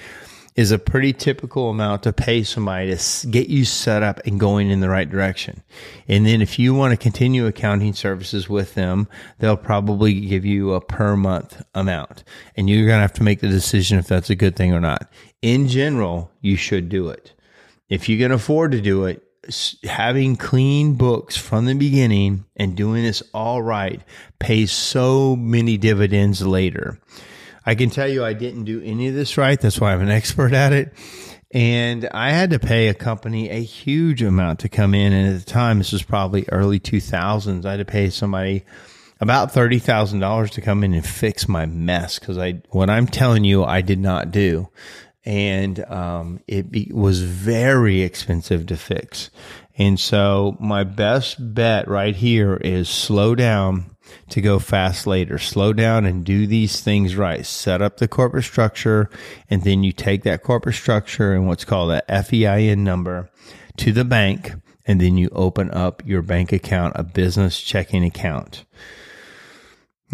is 0.55 0.71
a 0.71 0.79
pretty 0.79 1.13
typical 1.13 1.71
amount 1.71 2.03
to 2.03 2.13
pay 2.13 2.43
somebody 2.43 2.95
to 2.95 3.27
get 3.29 3.49
you 3.49 3.65
set 3.65 4.03
up 4.03 4.21
and 4.27 4.39
going 4.39 4.71
in 4.71 4.81
the 4.81 4.89
right 4.89 5.09
direction. 5.09 5.63
And 6.09 6.27
then 6.27 6.43
if 6.43 6.59
you 6.59 6.75
want 6.75 6.93
to 6.93 6.97
continue 6.97 7.47
accounting 7.47 7.95
services 7.95 8.49
with 8.49 8.75
them, 8.75 9.09
they'll 9.39 9.57
probably 9.57 10.21
give 10.21 10.45
you 10.45 10.75
a 10.75 10.81
per 10.81 11.17
month 11.17 11.63
amount 11.75 12.25
and 12.57 12.69
you're 12.69 12.87
going 12.87 12.99
to 12.99 13.03
have 13.03 13.15
to 13.15 13.23
make 13.23 13.41
the 13.41 13.49
decision 13.49 13.99
if 13.99 14.07
that's 14.07 14.31
a 14.31 14.37
good 14.37 14.57
thing 14.57 14.75
or 14.75 14.81
not. 14.81 15.11
In 15.41 15.69
general, 15.69 16.31
you 16.41 16.57
should 16.57 16.89
do 16.89 17.09
it 17.09 17.33
if 17.93 18.09
you 18.09 18.17
can 18.17 18.33
afford 18.33 18.73
to 18.73 18.81
do 18.81 19.05
it, 19.05 19.23
having 19.85 20.35
clean 20.35 20.95
books 20.95 21.37
from 21.37 21.67
the 21.67 21.75
beginning 21.75 22.47
and 22.57 22.75
doing 22.75 23.03
this 23.03 23.23
all 23.35 23.61
right 23.61 24.01
pays 24.39 24.73
so 24.73 25.37
many 25.37 25.77
dividends 25.77 26.41
later. 26.41 26.99
I 27.65 27.75
can 27.75 27.91
tell 27.91 28.09
you 28.09 28.25
I 28.25 28.33
didn't 28.33 28.65
do 28.65 28.83
any 28.83 29.09
of 29.09 29.15
this 29.15 29.39
right. 29.39 29.61
That's 29.61 29.81
why 29.81 29.93
I'm 29.93 30.01
an 30.01 30.11
expert 30.11 30.53
at 30.53 30.73
it. 30.73 30.93
And 31.53 32.09
I 32.13 32.31
had 32.31 32.51
to 32.51 32.59
pay 32.59 32.89
a 32.89 32.95
company 32.95 33.51
a 33.51 33.63
huge 33.63 34.23
amount 34.23 34.61
to 34.61 34.69
come 34.69 34.95
in. 34.95 35.13
And 35.13 35.35
at 35.35 35.45
the 35.45 35.51
time, 35.51 35.79
this 35.79 35.93
was 35.93 36.03
probably 36.03 36.47
early 36.51 36.81
2000s, 36.81 37.65
I 37.65 37.73
had 37.73 37.77
to 37.77 37.85
pay 37.85 38.09
somebody 38.11 38.65
about 39.21 39.53
$30,000 39.53 40.51
to 40.51 40.61
come 40.61 40.83
in 40.83 40.95
and 40.95 41.07
fix 41.07 41.49
my 41.49 41.67
mess. 41.67 42.19
Cause 42.19 42.39
I, 42.39 42.63
what 42.71 42.91
I'm 42.91 43.07
telling 43.07 43.45
you, 43.45 43.65
I 43.65 43.83
did 43.83 44.01
not 44.01 44.31
do. 44.31 44.69
And, 45.25 45.79
um, 45.85 46.41
it 46.49 46.73
be, 46.73 46.91
was 46.93 47.23
very 47.23 48.03
expensive 48.03 48.67
to 48.67 48.77
fix. 48.77 49.31
And 49.79 50.01
so 50.01 50.57
my 50.59 50.85
best 50.85 51.37
bet 51.55 51.87
right 51.87 52.17
here 52.17 52.57
is 52.57 52.89
slow 52.89 53.35
down 53.35 53.92
to 54.31 54.41
go 54.41 54.59
fast 54.59 55.07
later. 55.07 55.39
Slow 55.39 55.73
down 55.73 56.05
and 56.05 56.25
do 56.25 56.47
these 56.47 56.81
things 56.81 57.17
right. 57.17 57.45
Set 57.45 57.83
up 57.83 57.97
the 57.97 58.09
corporate 58.09 58.45
structure 58.45 59.11
and 59.51 59.63
then 59.65 59.83
you 59.83 59.93
take 59.93 60.23
that 60.25 60.43
corporate 60.43 60.75
structure 60.75 61.33
and 61.33 61.47
what's 61.47 61.65
called 61.65 61.91
a 61.91 62.03
FEIN 62.23 62.85
number 62.85 63.31
to 63.79 63.93
the 63.93 64.05
bank 64.05 64.53
and 64.87 65.01
then 65.01 65.17
you 65.17 65.29
open 65.33 65.71
up 65.71 66.03
your 66.05 66.23
bank 66.23 66.53
account, 66.53 66.95
a 66.97 67.05
business 67.05 67.61
checking 67.61 68.05
account. 68.05 68.65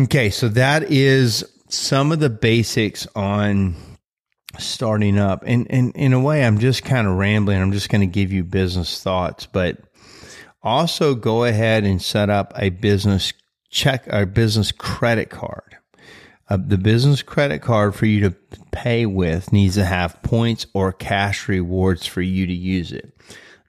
Okay. 0.00 0.30
So 0.30 0.48
that 0.48 0.84
is 0.90 1.44
some 1.68 2.12
of 2.12 2.20
the 2.20 2.30
basics 2.30 3.06
on 3.14 3.74
starting 4.58 5.18
up 5.18 5.42
and, 5.46 5.66
and 5.70 5.94
in 5.94 6.12
a 6.12 6.20
way, 6.20 6.44
I'm 6.44 6.58
just 6.58 6.84
kind 6.84 7.06
of 7.06 7.14
rambling. 7.14 7.60
I'm 7.60 7.72
just 7.72 7.90
going 7.90 8.00
to 8.00 8.06
give 8.06 8.32
you 8.32 8.44
business 8.44 9.02
thoughts, 9.02 9.46
but 9.46 9.78
also 10.62 11.14
go 11.14 11.44
ahead 11.44 11.84
and 11.84 12.00
set 12.00 12.30
up 12.30 12.52
a 12.56 12.70
business 12.70 13.32
check 13.70 14.06
a 14.08 14.26
business 14.26 14.72
credit 14.72 15.30
card. 15.30 15.76
Uh, 16.48 16.56
the 16.56 16.78
business 16.78 17.22
credit 17.22 17.60
card 17.60 17.94
for 17.94 18.06
you 18.06 18.20
to 18.20 18.34
pay 18.70 19.04
with 19.04 19.52
needs 19.52 19.74
to 19.74 19.84
have 19.84 20.22
points 20.22 20.66
or 20.72 20.92
cash 20.92 21.46
rewards 21.46 22.06
for 22.06 22.22
you 22.22 22.46
to 22.46 22.54
use 22.54 22.90
it. 22.90 23.14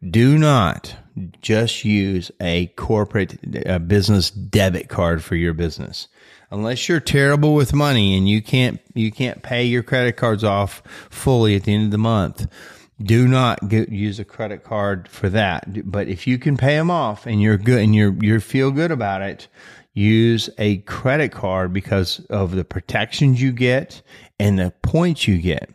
Do 0.09 0.37
not 0.37 0.95
just 1.41 1.83
use 1.83 2.31
a 2.39 2.67
corporate 2.67 3.37
uh, 3.67 3.79
business 3.79 4.31
debit 4.31 4.87
card 4.87 5.23
for 5.23 5.35
your 5.35 5.53
business. 5.53 6.07
Unless 6.51 6.87
you're 6.87 7.01
terrible 7.01 7.53
with 7.53 7.73
money 7.73 8.17
and 8.17 8.27
you 8.27 8.41
can't 8.41 8.79
you 8.93 9.11
can't 9.11 9.43
pay 9.43 9.65
your 9.65 9.83
credit 9.83 10.13
cards 10.13 10.43
off 10.43 10.81
fully 11.09 11.55
at 11.55 11.65
the 11.65 11.73
end 11.73 11.85
of 11.85 11.91
the 11.91 11.97
month, 11.97 12.47
do 13.01 13.27
not 13.27 13.69
get, 13.69 13.89
use 13.89 14.19
a 14.19 14.25
credit 14.25 14.63
card 14.63 15.07
for 15.07 15.29
that. 15.29 15.89
But 15.89 16.07
if 16.07 16.25
you 16.25 16.37
can 16.39 16.57
pay 16.57 16.75
them 16.75 16.89
off 16.89 17.27
and 17.27 17.41
you're 17.41 17.57
good 17.57 17.81
and 17.81 17.93
you're 17.93 18.15
you 18.21 18.39
feel 18.39 18.71
good 18.71 18.91
about 18.91 19.21
it, 19.21 19.47
use 19.93 20.49
a 20.57 20.77
credit 20.79 21.31
card 21.31 21.73
because 21.73 22.19
of 22.29 22.51
the 22.51 22.63
protections 22.63 23.41
you 23.41 23.51
get 23.51 24.01
and 24.39 24.59
the 24.59 24.71
points 24.81 25.27
you 25.27 25.37
get. 25.39 25.69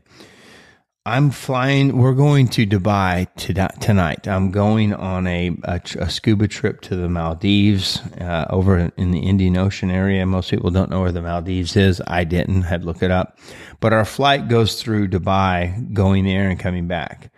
I'm 1.06 1.30
flying. 1.30 1.98
We're 1.98 2.14
going 2.14 2.48
to 2.48 2.66
Dubai 2.66 3.28
to, 3.36 3.52
tonight. 3.78 4.26
I'm 4.26 4.50
going 4.50 4.94
on 4.94 5.26
a, 5.26 5.50
a, 5.64 5.78
a, 5.98 6.08
scuba 6.08 6.48
trip 6.48 6.80
to 6.82 6.96
the 6.96 7.10
Maldives 7.10 8.00
uh, 8.18 8.46
over 8.48 8.90
in 8.96 9.10
the 9.10 9.18
Indian 9.18 9.58
Ocean 9.58 9.90
area. 9.90 10.24
Most 10.24 10.50
people 10.50 10.70
don't 10.70 10.88
know 10.88 11.02
where 11.02 11.12
the 11.12 11.20
Maldives 11.20 11.76
is. 11.76 12.00
I 12.06 12.24
didn't. 12.24 12.62
Had 12.62 12.80
to 12.80 12.86
look 12.86 13.02
it 13.02 13.10
up. 13.10 13.38
But 13.80 13.92
our 13.92 14.06
flight 14.06 14.48
goes 14.48 14.80
through 14.80 15.08
Dubai, 15.08 15.92
going 15.92 16.24
there 16.24 16.48
and 16.48 16.58
coming 16.58 16.88
back. 16.88 17.30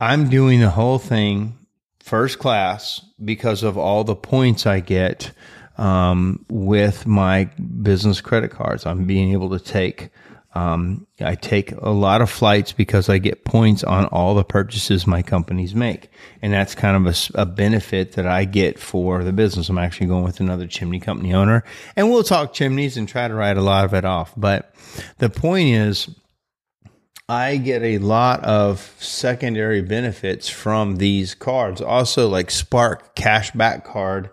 I'm 0.00 0.28
doing 0.28 0.58
the 0.58 0.70
whole 0.70 0.98
thing 0.98 1.56
first 2.00 2.40
class 2.40 3.00
because 3.24 3.62
of 3.62 3.78
all 3.78 4.02
the 4.02 4.16
points 4.16 4.66
I 4.66 4.80
get 4.80 5.30
um, 5.78 6.44
with 6.48 7.06
my 7.06 7.44
business 7.82 8.20
credit 8.20 8.50
cards. 8.50 8.86
I'm 8.86 9.04
being 9.04 9.32
able 9.32 9.50
to 9.50 9.58
take, 9.58 10.10
um, 10.54 11.06
I 11.20 11.34
take 11.34 11.72
a 11.72 11.90
lot 11.90 12.22
of 12.22 12.30
flights 12.30 12.72
because 12.72 13.08
I 13.08 13.18
get 13.18 13.44
points 13.44 13.84
on 13.84 14.06
all 14.06 14.34
the 14.34 14.44
purchases 14.44 15.06
my 15.06 15.22
companies 15.22 15.74
make. 15.74 16.10
And 16.40 16.52
that's 16.52 16.74
kind 16.74 17.06
of 17.06 17.14
a, 17.34 17.42
a 17.42 17.46
benefit 17.46 18.12
that 18.12 18.26
I 18.26 18.44
get 18.44 18.78
for 18.78 19.22
the 19.22 19.32
business. 19.32 19.68
I'm 19.68 19.78
actually 19.78 20.06
going 20.06 20.24
with 20.24 20.40
another 20.40 20.66
chimney 20.66 21.00
company 21.00 21.34
owner 21.34 21.62
and 21.94 22.10
we'll 22.10 22.24
talk 22.24 22.52
chimneys 22.52 22.96
and 22.96 23.08
try 23.08 23.28
to 23.28 23.34
write 23.34 23.56
a 23.56 23.62
lot 23.62 23.84
of 23.84 23.94
it 23.94 24.04
off. 24.04 24.32
But 24.36 24.74
the 25.18 25.28
point 25.28 25.68
is, 25.68 26.08
I 27.28 27.56
get 27.56 27.82
a 27.82 27.98
lot 27.98 28.44
of 28.44 28.94
secondary 29.00 29.82
benefits 29.82 30.48
from 30.48 30.96
these 30.96 31.34
cards. 31.34 31.80
Also, 31.80 32.28
like 32.28 32.52
Spark 32.52 33.16
Cashback 33.16 33.82
Card 33.82 34.30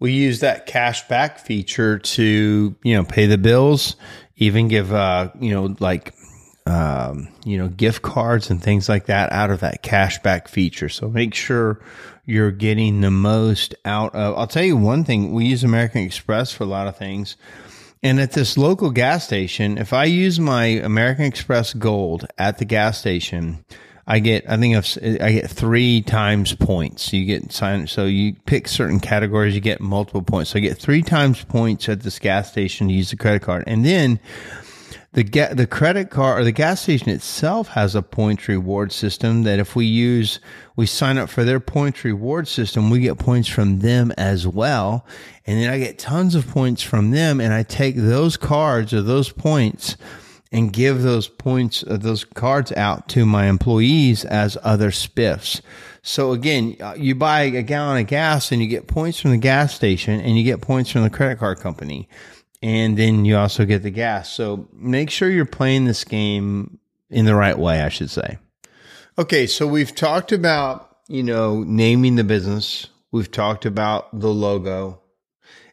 we 0.00 0.12
use 0.12 0.40
that 0.40 0.66
cash 0.66 1.06
back 1.08 1.38
feature 1.38 1.98
to 1.98 2.74
you 2.82 2.94
know 2.94 3.04
pay 3.04 3.26
the 3.26 3.38
bills 3.38 3.96
even 4.36 4.68
give 4.68 4.92
uh 4.92 5.30
you 5.40 5.50
know 5.50 5.76
like 5.80 6.14
um, 6.66 7.28
you 7.44 7.58
know 7.58 7.68
gift 7.68 8.02
cards 8.02 8.50
and 8.50 8.62
things 8.62 8.88
like 8.88 9.06
that 9.06 9.30
out 9.32 9.50
of 9.50 9.60
that 9.60 9.82
cash 9.82 10.18
back 10.22 10.48
feature. 10.48 10.88
So 10.88 11.08
make 11.08 11.34
sure 11.34 11.80
you're 12.24 12.50
getting 12.50 13.02
the 13.02 13.10
most 13.10 13.74
out 13.84 14.14
of 14.14 14.34
i'll 14.38 14.46
tell 14.46 14.64
you 14.64 14.76
one 14.76 15.04
thing 15.04 15.34
we 15.34 15.44
use 15.44 15.62
american 15.62 16.00
express 16.00 16.52
for 16.52 16.64
a 16.64 16.66
lot 16.66 16.86
of 16.86 16.96
things. 16.96 17.36
And 18.02 18.20
at 18.20 18.32
this 18.32 18.56
local 18.56 18.90
gas 18.90 19.24
station 19.24 19.76
if 19.76 19.92
i 19.92 20.04
use 20.04 20.40
my 20.40 20.64
american 20.64 21.26
express 21.26 21.74
gold 21.74 22.26
at 22.38 22.58
the 22.58 22.64
gas 22.64 22.98
station 22.98 23.64
I 24.06 24.18
get, 24.18 24.44
I 24.48 24.56
think 24.56 24.76
I've, 24.76 25.22
I 25.22 25.32
get 25.32 25.50
three 25.50 26.02
times 26.02 26.54
points. 26.54 27.12
You 27.12 27.24
get 27.24 27.52
signed, 27.52 27.88
so 27.88 28.04
you 28.04 28.34
pick 28.46 28.68
certain 28.68 29.00
categories, 29.00 29.54
you 29.54 29.60
get 29.60 29.80
multiple 29.80 30.22
points. 30.22 30.50
So 30.50 30.58
I 30.58 30.60
get 30.60 30.76
three 30.76 31.02
times 31.02 31.42
points 31.44 31.88
at 31.88 32.00
this 32.00 32.18
gas 32.18 32.50
station 32.50 32.88
to 32.88 32.94
use 32.94 33.10
the 33.10 33.16
credit 33.16 33.42
card. 33.42 33.64
And 33.66 33.84
then 33.84 34.20
the 35.14 35.22
get 35.22 35.56
the 35.56 35.66
credit 35.66 36.10
card 36.10 36.40
or 36.40 36.44
the 36.44 36.52
gas 36.52 36.82
station 36.82 37.08
itself 37.08 37.68
has 37.68 37.94
a 37.94 38.02
points 38.02 38.48
reward 38.48 38.92
system 38.92 39.44
that 39.44 39.60
if 39.60 39.76
we 39.76 39.86
use, 39.86 40.40
we 40.74 40.86
sign 40.86 41.18
up 41.18 41.30
for 41.30 41.44
their 41.44 41.60
points 41.60 42.04
reward 42.04 42.48
system, 42.48 42.90
we 42.90 43.00
get 43.00 43.16
points 43.16 43.48
from 43.48 43.78
them 43.78 44.12
as 44.18 44.46
well. 44.46 45.06
And 45.46 45.60
then 45.60 45.70
I 45.70 45.78
get 45.78 45.98
tons 46.00 46.34
of 46.34 46.48
points 46.48 46.82
from 46.82 47.12
them 47.12 47.40
and 47.40 47.54
I 47.54 47.62
take 47.62 47.94
those 47.96 48.36
cards 48.36 48.92
or 48.92 49.02
those 49.02 49.30
points 49.30 49.96
and 50.54 50.72
give 50.72 51.02
those 51.02 51.26
points, 51.26 51.82
uh, 51.82 51.96
those 51.96 52.22
cards 52.22 52.70
out 52.72 53.08
to 53.08 53.26
my 53.26 53.46
employees 53.46 54.24
as 54.24 54.56
other 54.62 54.92
spiffs. 54.92 55.60
So 56.02 56.30
again, 56.30 56.76
uh, 56.80 56.94
you 56.96 57.16
buy 57.16 57.42
a 57.42 57.62
gallon 57.62 58.00
of 58.00 58.06
gas 58.06 58.52
and 58.52 58.62
you 58.62 58.68
get 58.68 58.86
points 58.86 59.18
from 59.18 59.32
the 59.32 59.36
gas 59.36 59.74
station 59.74 60.20
and 60.20 60.38
you 60.38 60.44
get 60.44 60.60
points 60.60 60.90
from 60.90 61.02
the 61.02 61.10
credit 61.10 61.40
card 61.40 61.58
company. 61.58 62.08
And 62.62 62.96
then 62.96 63.24
you 63.24 63.36
also 63.36 63.64
get 63.64 63.82
the 63.82 63.90
gas. 63.90 64.30
So 64.30 64.68
make 64.72 65.10
sure 65.10 65.28
you're 65.28 65.44
playing 65.44 65.86
this 65.86 66.04
game 66.04 66.78
in 67.10 67.24
the 67.24 67.34
right 67.34 67.58
way, 67.58 67.80
I 67.80 67.88
should 67.88 68.10
say. 68.10 68.38
Okay. 69.18 69.48
So 69.48 69.66
we've 69.66 69.94
talked 69.94 70.30
about, 70.30 70.98
you 71.08 71.24
know, 71.24 71.64
naming 71.64 72.14
the 72.14 72.24
business. 72.24 72.86
We've 73.10 73.30
talked 73.30 73.66
about 73.66 74.18
the 74.18 74.30
logo. 74.30 75.00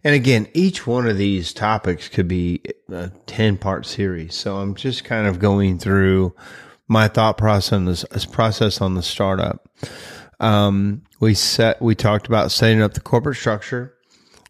And 0.04 0.16
again, 0.16 0.48
each 0.54 0.88
one 0.88 1.08
of 1.08 1.18
these 1.18 1.54
topics 1.54 2.10
could 2.10 2.28
be 2.28 2.62
a 2.92 3.10
10 3.28 3.58
part 3.58 3.86
series. 3.86 4.36
So 4.36 4.58
I'm 4.58 4.76
just 4.76 5.04
kind 5.04 5.28
of 5.28 5.40
going 5.40 5.78
through 5.78 6.36
my 6.88 7.08
thought 7.08 7.38
process 7.38 8.26
process 8.26 8.82
on 8.82 8.96
the 8.96 9.04
startup. 9.04 9.70
Um, 10.40 11.04
we 11.20 11.36
set, 11.36 11.82
we 11.82 11.94
talked 11.94 12.28
about 12.28 12.52
setting 12.52 12.82
up 12.82 12.94
the 12.94 13.00
corporate 13.00 13.38
structure. 13.38 13.94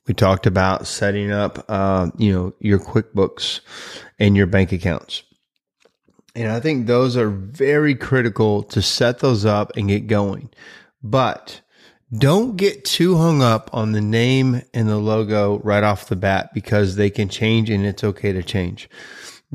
We 0.08 0.14
talked 0.14 0.48
about 0.48 0.88
setting 0.88 1.32
up, 1.32 1.66
uh, 1.70 2.10
you 2.18 2.34
know, 2.34 2.54
your 2.60 2.80
QuickBooks 2.80 3.60
and 4.18 4.36
your 4.36 4.48
bank 4.48 4.72
accounts. 4.72 5.24
And 6.34 6.50
I 6.50 6.62
think 6.62 6.88
those 6.88 7.18
are 7.18 7.30
very 7.30 7.94
critical 7.94 8.64
to 8.64 8.82
set 8.82 9.20
those 9.20 9.46
up 9.46 9.74
and 9.76 9.90
get 9.90 10.08
going. 10.08 10.50
But 11.04 11.62
don't 12.16 12.58
get 12.58 12.84
too 12.84 13.18
hung 13.18 13.42
up 13.42 13.70
on 13.74 13.94
the 13.94 14.02
name 14.02 14.62
and 14.74 14.90
the 14.90 14.98
logo 14.98 15.60
right 15.60 15.84
off 15.84 16.08
the 16.08 16.16
bat 16.16 16.54
because 16.54 16.96
they 16.96 17.10
can 17.10 17.30
change 17.30 17.70
and 17.70 17.86
it's 17.86 18.04
okay 18.04 18.34
to 18.34 18.44
change. 18.44 18.90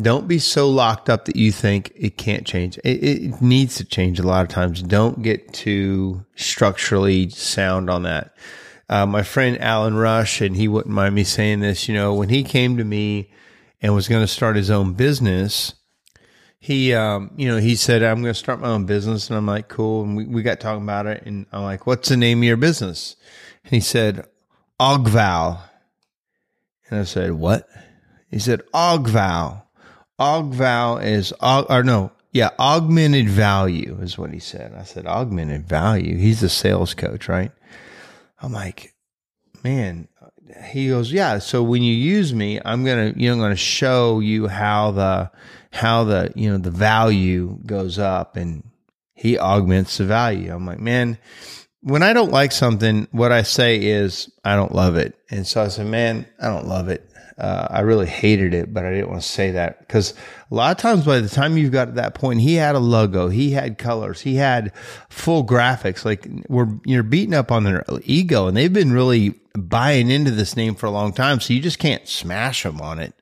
Don't 0.01 0.29
be 0.29 0.39
so 0.39 0.69
locked 0.69 1.09
up 1.09 1.25
that 1.25 1.37
you 1.37 1.53
think 1.53 1.93
it 1.97 2.19
can't 2.19 2.47
change. 2.47 2.79
It, 2.79 3.03
it 3.03 3.43
needs 3.43 3.77
to 3.77 3.85
change 3.85 4.19
a 4.19 4.27
lot 4.27 4.43
of 4.43 4.49
times. 4.49 4.83
Don't 4.83 5.23
get 5.23 5.53
too 5.53 6.25
structurally 6.35 7.31
sound 7.31 7.89
on 7.89 8.03
that. 8.03 8.35
Uh, 8.89 9.07
my 9.07 9.23
friend 9.23 9.61
Alan 9.61 9.95
Rush, 9.95 10.41
and 10.41 10.55
he 10.55 10.69
wouldn't 10.69 10.95
mind 10.95 11.15
me 11.15 11.25
saying 11.25 11.61
this, 11.61 11.89
you 11.89 11.95
know, 11.95 12.15
when 12.15 12.29
he 12.29 12.45
came 12.45 12.77
to 12.77 12.85
me 12.85 13.31
and 13.83 13.95
was 13.95 14.09
going 14.09 14.23
to 14.23 14.29
start 14.33 14.57
his 14.57 14.71
own 14.71 14.93
business, 14.93 15.75
he, 16.59 16.95
um, 16.95 17.31
you 17.37 17.49
know, 17.49 17.59
he 17.59 17.77
said, 17.77 18.03
I'm 18.03 18.23
going 18.23 18.33
to 18.33 18.39
start 18.39 18.61
my 18.61 18.69
own 18.69 18.87
business. 18.87 19.29
And 19.29 19.37
I'm 19.37 19.47
like, 19.47 19.69
cool. 19.69 20.03
And 20.05 20.17
we, 20.17 20.27
we 20.27 20.43
got 20.43 20.61
talking 20.61 20.83
about 20.83 21.07
it. 21.07 21.25
And 21.27 21.47
I'm 21.53 21.63
like, 21.63 21.87
what's 21.87 22.09
the 22.09 22.17
name 22.17 22.39
of 22.39 22.45
your 22.45 22.57
business? 22.57 23.17
And 23.65 23.73
he 23.73 23.81
said, 23.81 24.27
Ogval. 24.81 25.61
And 26.91 27.01
I 27.01 27.05
said, 27.05 27.33
what? 27.33 27.69
He 28.31 28.39
said, 28.39 28.63
Ogval. 28.73 29.63
Ogval 30.19 31.05
is, 31.05 31.33
or 31.41 31.83
no, 31.83 32.11
yeah, 32.33 32.51
augmented 32.59 33.29
value 33.29 33.99
is 34.01 34.19
what 34.19 34.33
he 34.33 34.39
said. 34.39 34.75
I 34.75 34.85
said, 34.85 35.07
augmented 35.07 35.67
value. 35.67 36.17
He's 36.17 36.43
a 36.43 36.49
sales 36.49 36.95
coach, 36.95 37.29
right? 37.29 37.53
I'm 38.41 38.53
like, 38.53 38.95
man, 39.63 40.09
he 40.65 40.89
goes, 40.89 41.13
yeah. 41.13 41.39
So 41.39 41.63
when 41.63 41.83
you 41.83 41.95
use 41.95 42.35
me, 42.35 42.61
I'm 42.65 42.85
gonna, 42.85 43.13
you 43.17 43.29
know, 43.29 43.35
I'm 43.35 43.41
gonna 43.41 43.57
show 43.57 44.21
you 44.21 44.49
how 44.49 44.91
the, 44.91 45.31
how 45.77 46.05
the, 46.05 46.33
you 46.35 46.51
know, 46.51 46.59
the 46.59 46.71
value 46.71 47.59
goes 47.65 47.99
up, 47.99 48.37
and 48.37 48.65
he 49.15 49.39
augments 49.39 49.99
the 49.99 50.05
value. 50.05 50.53
I'm 50.53 50.67
like, 50.67 50.81
man, 50.81 51.19
when 51.83 52.03
I 52.03 52.13
don't 52.13 52.33
like 52.33 52.53
something, 52.53 53.07
what 53.13 53.31
I 53.31 53.43
say 53.43 53.85
is 53.85 54.31
I 54.45 54.57
don't 54.57 54.75
love 54.75 54.97
it, 54.97 55.15
and 55.31 55.47
so 55.47 55.63
I 55.63 55.69
said, 55.69 55.87
man, 55.87 56.27
I 56.41 56.49
don't 56.49 56.67
love 56.67 56.89
it. 56.89 57.09
Uh, 57.39 57.67
I 57.71 57.81
really 57.81 58.07
hated 58.07 58.55
it, 58.55 58.73
but 58.73 58.87
I 58.87 58.91
didn't 58.91 59.11
want 59.11 59.21
to 59.21 59.29
say 59.29 59.51
that 59.51 59.81
because 59.81 60.15
a 60.51 60.55
lot 60.55 60.71
of 60.71 60.79
times 60.79 61.05
by 61.05 61.21
the 61.21 61.29
time 61.29 61.59
you've 61.59 61.71
got 61.71 61.85
to 61.85 61.93
that 61.93 62.15
point, 62.15 62.41
he 62.41 62.55
had 62.55 62.75
a 62.75 62.79
logo, 62.79 63.29
he 63.29 63.51
had 63.51 63.77
colors, 63.77 64.23
he 64.23 64.37
had 64.37 64.73
full 65.11 65.45
graphics. 65.45 66.07
Like 66.07 66.27
we're 66.49 66.69
you're 66.87 67.03
beating 67.03 67.35
up 67.35 67.53
on 67.53 67.65
their 67.65 67.85
ego, 68.05 68.47
and 68.47 68.57
they've 68.57 68.73
been 68.73 68.93
really 68.93 69.35
buying 69.55 70.11
into 70.11 70.31
this 70.31 70.57
name 70.57 70.75
for 70.75 70.87
a 70.87 70.91
long 70.91 71.13
time, 71.13 71.41
so 71.41 71.53
you 71.53 71.61
just 71.61 71.79
can't 71.79 72.09
smash 72.09 72.63
them 72.63 72.81
on 72.81 72.99
it. 72.99 73.15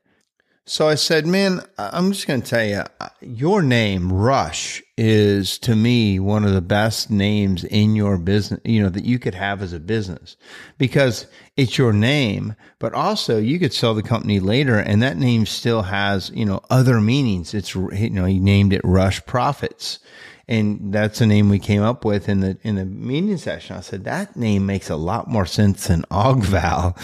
So 0.67 0.89
I 0.89 0.95
said, 0.95 1.27
man, 1.27 1.61
I'm 1.77 2.11
just 2.11 2.25
going 2.25 2.41
to 2.41 2.49
tell 2.49 2.65
you, 2.65 2.81
your 3.21 3.61
name, 3.61 4.11
Rush, 4.11 4.81
is 4.97 5.59
to 5.59 5.75
me 5.75 6.19
one 6.19 6.43
of 6.43 6.53
the 6.53 6.61
best 6.61 7.11
names 7.11 7.63
in 7.63 7.95
your 7.95 8.17
business, 8.17 8.61
you 8.65 8.81
know, 8.81 8.89
that 8.89 9.05
you 9.05 9.19
could 9.19 9.35
have 9.35 9.61
as 9.61 9.73
a 9.73 9.79
business 9.79 10.37
because 10.79 11.27
it's 11.55 11.77
your 11.77 11.93
name, 11.93 12.55
but 12.79 12.95
also 12.95 13.37
you 13.37 13.59
could 13.59 13.73
sell 13.73 13.93
the 13.93 14.01
company 14.01 14.39
later 14.39 14.79
and 14.79 15.03
that 15.03 15.17
name 15.17 15.45
still 15.45 15.83
has, 15.83 16.31
you 16.31 16.45
know, 16.45 16.61
other 16.71 16.99
meanings. 16.99 17.53
It's, 17.53 17.75
you 17.75 18.09
know, 18.09 18.25
he 18.25 18.39
named 18.39 18.73
it 18.73 18.81
Rush 18.83 19.23
Profits 19.27 19.99
and 20.47 20.93
that's 20.93 21.19
the 21.19 21.25
name 21.25 21.49
we 21.49 21.59
came 21.59 21.81
up 21.81 22.05
with 22.05 22.29
in 22.29 22.41
the 22.41 22.57
in 22.61 22.75
the 22.75 22.85
meeting 22.85 23.37
session. 23.37 23.75
I 23.75 23.81
said 23.81 24.03
that 24.03 24.35
name 24.35 24.65
makes 24.65 24.89
a 24.89 24.95
lot 24.95 25.27
more 25.27 25.45
sense 25.45 25.87
than 25.87 26.03
Ogval, 26.11 26.95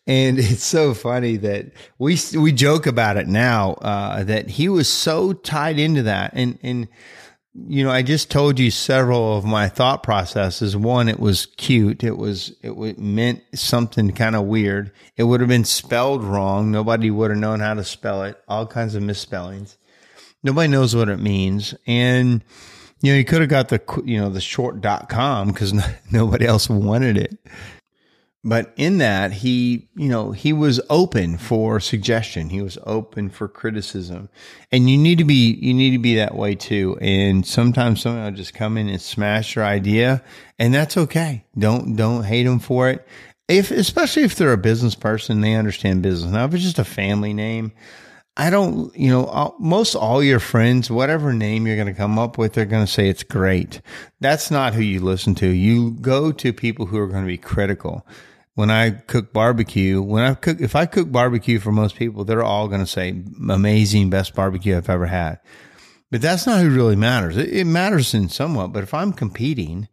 and 0.06 0.38
it's 0.38 0.64
so 0.64 0.94
funny 0.94 1.36
that 1.36 1.66
we 1.98 2.18
we 2.36 2.52
joke 2.52 2.86
about 2.86 3.16
it 3.16 3.28
now 3.28 3.74
uh, 3.74 4.24
that 4.24 4.50
he 4.50 4.68
was 4.68 4.88
so 4.88 5.32
tied 5.32 5.78
into 5.78 6.02
that, 6.04 6.32
and 6.34 6.58
and 6.62 6.88
you 7.54 7.84
know 7.84 7.90
I 7.90 8.02
just 8.02 8.32
told 8.32 8.58
you 8.58 8.72
several 8.72 9.36
of 9.36 9.44
my 9.44 9.68
thought 9.68 10.02
processes. 10.02 10.76
One, 10.76 11.08
it 11.08 11.20
was 11.20 11.46
cute. 11.46 12.02
It 12.02 12.18
was 12.18 12.52
it 12.62 12.98
meant 12.98 13.42
something 13.54 14.10
kind 14.10 14.34
of 14.34 14.46
weird. 14.46 14.90
It 15.16 15.24
would 15.24 15.40
have 15.40 15.48
been 15.48 15.64
spelled 15.64 16.24
wrong. 16.24 16.72
Nobody 16.72 17.12
would 17.12 17.30
have 17.30 17.38
known 17.38 17.60
how 17.60 17.74
to 17.74 17.84
spell 17.84 18.24
it. 18.24 18.42
All 18.48 18.66
kinds 18.66 18.96
of 18.96 19.04
misspellings. 19.04 19.76
Nobody 20.42 20.68
knows 20.68 20.96
what 20.96 21.08
it 21.08 21.18
means, 21.18 21.74
and 21.86 22.42
you 23.00 23.12
know, 23.12 23.18
he 23.18 23.24
could 23.24 23.40
have 23.40 23.50
got 23.50 23.68
the, 23.68 23.80
you 24.04 24.18
know, 24.18 24.28
the 24.28 24.40
short 24.40 24.80
dot 24.80 25.08
com 25.08 25.48
because 25.48 25.72
no, 25.72 25.84
nobody 26.10 26.46
else 26.46 26.68
wanted 26.68 27.16
it. 27.16 27.38
But 28.44 28.72
in 28.76 28.98
that, 28.98 29.32
he, 29.32 29.88
you 29.96 30.08
know, 30.08 30.30
he 30.30 30.52
was 30.52 30.80
open 30.88 31.38
for 31.38 31.80
suggestion. 31.80 32.50
He 32.50 32.62
was 32.62 32.78
open 32.86 33.30
for 33.30 33.48
criticism. 33.48 34.28
And 34.70 34.88
you 34.88 34.96
need 34.96 35.18
to 35.18 35.24
be, 35.24 35.54
you 35.54 35.74
need 35.74 35.90
to 35.90 35.98
be 35.98 36.14
that 36.16 36.36
way 36.36 36.54
too. 36.54 36.96
And 37.00 37.44
sometimes 37.44 38.00
someone 38.00 38.24
will 38.24 38.30
just 38.30 38.54
come 38.54 38.78
in 38.78 38.88
and 38.88 39.02
smash 39.02 39.56
your 39.56 39.64
idea 39.64 40.22
and 40.58 40.72
that's 40.72 40.96
okay. 40.96 41.44
Don't, 41.58 41.96
don't 41.96 42.22
hate 42.22 42.44
them 42.44 42.60
for 42.60 42.88
it. 42.88 43.06
If, 43.48 43.70
especially 43.70 44.22
if 44.22 44.36
they're 44.36 44.52
a 44.52 44.58
business 44.58 44.94
person, 44.94 45.40
they 45.40 45.54
understand 45.54 46.02
business. 46.02 46.32
Now, 46.32 46.44
if 46.44 46.54
it's 46.54 46.62
just 46.62 46.78
a 46.78 46.84
family 46.84 47.34
name, 47.34 47.72
I 48.40 48.50
don't, 48.50 48.96
you 48.96 49.10
know, 49.10 49.56
most 49.58 49.96
all 49.96 50.22
your 50.22 50.38
friends, 50.38 50.88
whatever 50.88 51.32
name 51.32 51.66
you're 51.66 51.74
going 51.74 51.88
to 51.88 51.92
come 51.92 52.20
up 52.20 52.38
with, 52.38 52.52
they're 52.52 52.66
going 52.66 52.86
to 52.86 52.90
say 52.90 53.08
it's 53.08 53.24
great. 53.24 53.80
That's 54.20 54.48
not 54.48 54.74
who 54.74 54.80
you 54.80 55.00
listen 55.00 55.34
to. 55.36 55.48
You 55.48 55.90
go 56.00 56.30
to 56.30 56.52
people 56.52 56.86
who 56.86 56.98
are 56.98 57.08
going 57.08 57.24
to 57.24 57.26
be 57.26 57.36
critical. 57.36 58.06
When 58.54 58.70
I 58.70 58.90
cook 58.90 59.32
barbecue, 59.32 60.00
when 60.00 60.22
I 60.22 60.34
cook, 60.34 60.60
if 60.60 60.76
I 60.76 60.86
cook 60.86 61.10
barbecue 61.10 61.58
for 61.58 61.72
most 61.72 61.96
people, 61.96 62.24
they're 62.24 62.44
all 62.44 62.68
going 62.68 62.80
to 62.80 62.86
say 62.86 63.22
amazing, 63.50 64.08
best 64.08 64.36
barbecue 64.36 64.76
I've 64.76 64.88
ever 64.88 65.06
had. 65.06 65.40
But 66.12 66.22
that's 66.22 66.46
not 66.46 66.60
who 66.60 66.70
really 66.70 66.96
matters. 66.96 67.36
It, 67.36 67.52
it 67.52 67.64
matters 67.64 68.14
in 68.14 68.28
somewhat, 68.28 68.72
but 68.72 68.84
if 68.84 68.94
I'm 68.94 69.12
competing, 69.12 69.88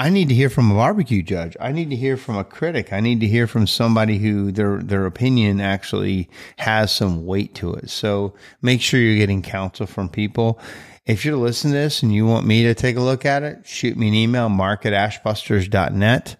I 0.00 0.08
need 0.08 0.30
to 0.30 0.34
hear 0.34 0.48
from 0.48 0.70
a 0.70 0.74
barbecue 0.74 1.22
judge. 1.22 1.58
I 1.60 1.72
need 1.72 1.90
to 1.90 1.96
hear 1.96 2.16
from 2.16 2.38
a 2.38 2.42
critic. 2.42 2.90
I 2.90 3.00
need 3.00 3.20
to 3.20 3.26
hear 3.26 3.46
from 3.46 3.66
somebody 3.66 4.16
who 4.16 4.50
their 4.50 4.78
their 4.78 5.04
opinion 5.04 5.60
actually 5.60 6.30
has 6.56 6.90
some 6.90 7.26
weight 7.26 7.54
to 7.56 7.74
it. 7.74 7.90
So 7.90 8.32
make 8.62 8.80
sure 8.80 8.98
you're 8.98 9.18
getting 9.18 9.42
counsel 9.42 9.86
from 9.86 10.08
people. 10.08 10.58
If 11.04 11.26
you're 11.26 11.36
listening 11.36 11.74
to 11.74 11.80
this 11.80 12.02
and 12.02 12.14
you 12.14 12.24
want 12.24 12.46
me 12.46 12.62
to 12.62 12.74
take 12.74 12.96
a 12.96 13.02
look 13.02 13.26
at 13.26 13.42
it, 13.42 13.66
shoot 13.66 13.98
me 13.98 14.08
an 14.08 14.14
email, 14.14 14.48
mark 14.48 14.86
at 14.86 14.94
ashbusters.net. 14.94 16.36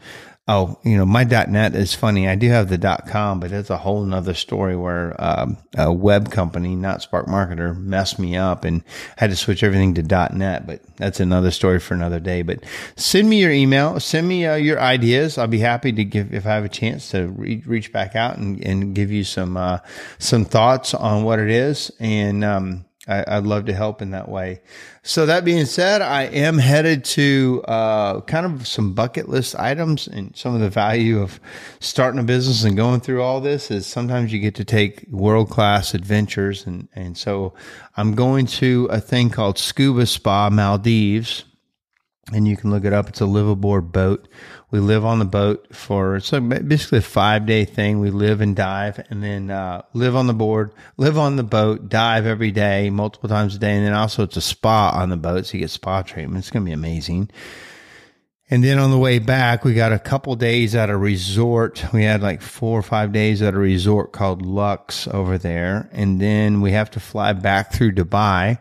Oh, 0.52 0.80
you 0.82 0.96
know, 0.96 1.06
my 1.06 1.22
.net 1.22 1.76
is 1.76 1.94
funny. 1.94 2.26
I 2.26 2.34
do 2.34 2.48
have 2.48 2.68
the 2.68 3.02
.com, 3.06 3.38
but 3.38 3.52
it's 3.52 3.70
a 3.70 3.76
whole 3.76 4.02
nother 4.02 4.34
story 4.34 4.74
where 4.74 5.14
um, 5.16 5.56
a 5.78 5.92
web 5.92 6.32
company, 6.32 6.74
not 6.74 7.02
Spark 7.02 7.28
Marketer, 7.28 7.76
messed 7.76 8.18
me 8.18 8.36
up 8.36 8.64
and 8.64 8.82
had 9.16 9.30
to 9.30 9.36
switch 9.36 9.62
everything 9.62 9.94
to 9.94 10.02
.net. 10.02 10.66
But 10.66 10.82
that's 10.96 11.20
another 11.20 11.52
story 11.52 11.78
for 11.78 11.94
another 11.94 12.18
day. 12.18 12.42
But 12.42 12.64
send 12.96 13.30
me 13.30 13.40
your 13.40 13.52
email, 13.52 14.00
send 14.00 14.26
me 14.26 14.44
uh, 14.44 14.56
your 14.56 14.80
ideas. 14.80 15.38
I'll 15.38 15.46
be 15.46 15.60
happy 15.60 15.92
to 15.92 16.02
give 16.02 16.34
if 16.34 16.44
I 16.46 16.56
have 16.56 16.64
a 16.64 16.68
chance 16.68 17.12
to 17.12 17.28
re- 17.28 17.62
reach 17.64 17.92
back 17.92 18.16
out 18.16 18.36
and, 18.36 18.60
and 18.66 18.92
give 18.92 19.12
you 19.12 19.22
some 19.22 19.56
uh, 19.56 19.78
some 20.18 20.44
thoughts 20.44 20.94
on 20.94 21.22
what 21.22 21.38
it 21.38 21.50
is 21.50 21.92
and. 22.00 22.44
Um, 22.44 22.86
I, 23.10 23.38
would 23.38 23.46
love 23.46 23.64
to 23.66 23.74
help 23.74 24.00
in 24.00 24.10
that 24.10 24.28
way. 24.28 24.60
So 25.02 25.26
that 25.26 25.44
being 25.44 25.66
said, 25.66 26.00
I 26.00 26.22
am 26.24 26.58
headed 26.58 27.04
to 27.06 27.62
uh, 27.66 28.20
kind 28.22 28.46
of 28.46 28.66
some 28.66 28.92
bucket 28.94 29.28
list 29.28 29.56
items 29.56 30.06
and 30.06 30.36
some 30.36 30.54
of 30.54 30.60
the 30.60 30.70
value 30.70 31.20
of 31.20 31.40
starting 31.80 32.20
a 32.20 32.22
business 32.22 32.64
and 32.64 32.76
going 32.76 33.00
through 33.00 33.22
all 33.22 33.40
this 33.40 33.70
is 33.70 33.86
sometimes 33.86 34.32
you 34.32 34.38
get 34.38 34.54
to 34.56 34.64
take 34.64 35.06
world 35.10 35.50
class 35.50 35.94
adventures 35.94 36.66
and 36.66 36.88
and 36.94 37.16
so 37.16 37.54
I'm 37.96 38.14
going 38.14 38.46
to 38.46 38.86
a 38.90 39.00
thing 39.00 39.30
called 39.30 39.58
Scuba 39.58 40.06
Spa 40.06 40.50
Maldives 40.50 41.44
and 42.32 42.46
you 42.46 42.56
can 42.56 42.70
look 42.70 42.84
it 42.84 42.92
up. 42.92 43.08
It's 43.08 43.20
a 43.20 43.24
liveaboard 43.24 43.92
boat. 43.92 44.28
We 44.70 44.78
live 44.78 45.04
on 45.04 45.18
the 45.18 45.24
boat 45.24 45.74
for 45.74 46.16
it's 46.16 46.30
basically 46.30 46.98
a 46.98 47.02
five 47.02 47.44
day 47.44 47.64
thing. 47.64 47.98
We 47.98 48.10
live 48.10 48.40
and 48.40 48.54
dive, 48.54 49.04
and 49.10 49.22
then 49.22 49.50
uh, 49.50 49.82
live 49.94 50.14
on 50.14 50.28
the 50.28 50.34
board, 50.34 50.72
live 50.96 51.18
on 51.18 51.36
the 51.36 51.42
boat, 51.42 51.88
dive 51.88 52.24
every 52.24 52.52
day, 52.52 52.88
multiple 52.88 53.28
times 53.28 53.56
a 53.56 53.58
day, 53.58 53.76
and 53.76 53.84
then 53.84 53.94
also 53.94 54.22
it's 54.22 54.36
a 54.36 54.40
spa 54.40 54.90
on 54.90 55.10
the 55.10 55.16
boat, 55.16 55.46
so 55.46 55.54
you 55.54 55.64
get 55.64 55.70
spa 55.70 56.02
treatment. 56.02 56.38
It's 56.38 56.50
going 56.50 56.64
to 56.64 56.68
be 56.68 56.72
amazing. 56.72 57.30
And 58.52 58.64
then 58.64 58.78
on 58.78 58.90
the 58.90 58.98
way 58.98 59.20
back, 59.20 59.64
we 59.64 59.74
got 59.74 59.92
a 59.92 59.98
couple 59.98 60.34
days 60.34 60.74
at 60.74 60.90
a 60.90 60.96
resort. 60.96 61.84
We 61.92 62.02
had 62.02 62.20
like 62.20 62.42
four 62.42 62.78
or 62.78 62.82
five 62.82 63.12
days 63.12 63.42
at 63.42 63.54
a 63.54 63.58
resort 63.58 64.12
called 64.12 64.42
Lux 64.42 65.06
over 65.08 65.38
there, 65.38 65.88
and 65.92 66.20
then 66.20 66.60
we 66.60 66.72
have 66.72 66.90
to 66.92 67.00
fly 67.00 67.32
back 67.32 67.72
through 67.72 67.92
Dubai 67.92 68.58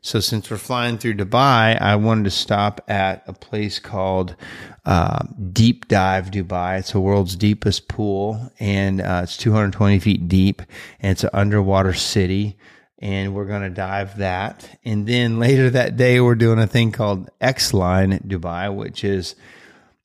so 0.00 0.20
since 0.20 0.50
we're 0.50 0.58
flying 0.58 0.98
through 0.98 1.14
Dubai, 1.14 1.80
I 1.80 1.96
wanted 1.96 2.24
to 2.24 2.30
stop 2.30 2.80
at 2.88 3.24
a 3.26 3.32
place 3.32 3.78
called 3.78 4.36
uh, 4.84 5.24
Deep 5.52 5.88
Dive 5.88 6.30
Dubai. 6.30 6.78
It's 6.78 6.92
the 6.92 7.00
world's 7.00 7.36
deepest 7.36 7.88
pool, 7.88 8.52
and 8.60 9.00
uh, 9.00 9.22
it's 9.24 9.36
220 9.36 9.98
feet 9.98 10.28
deep, 10.28 10.62
and 11.00 11.12
it's 11.12 11.24
an 11.24 11.30
underwater 11.32 11.92
city. 11.92 12.56
And 13.00 13.32
we're 13.32 13.44
going 13.44 13.62
to 13.62 13.70
dive 13.70 14.18
that. 14.18 14.68
And 14.84 15.06
then 15.06 15.38
later 15.38 15.70
that 15.70 15.96
day, 15.96 16.20
we're 16.20 16.34
doing 16.34 16.58
a 16.58 16.66
thing 16.66 16.90
called 16.90 17.30
X 17.40 17.72
Line 17.72 18.18
Dubai, 18.26 18.74
which 18.74 19.04
is 19.04 19.36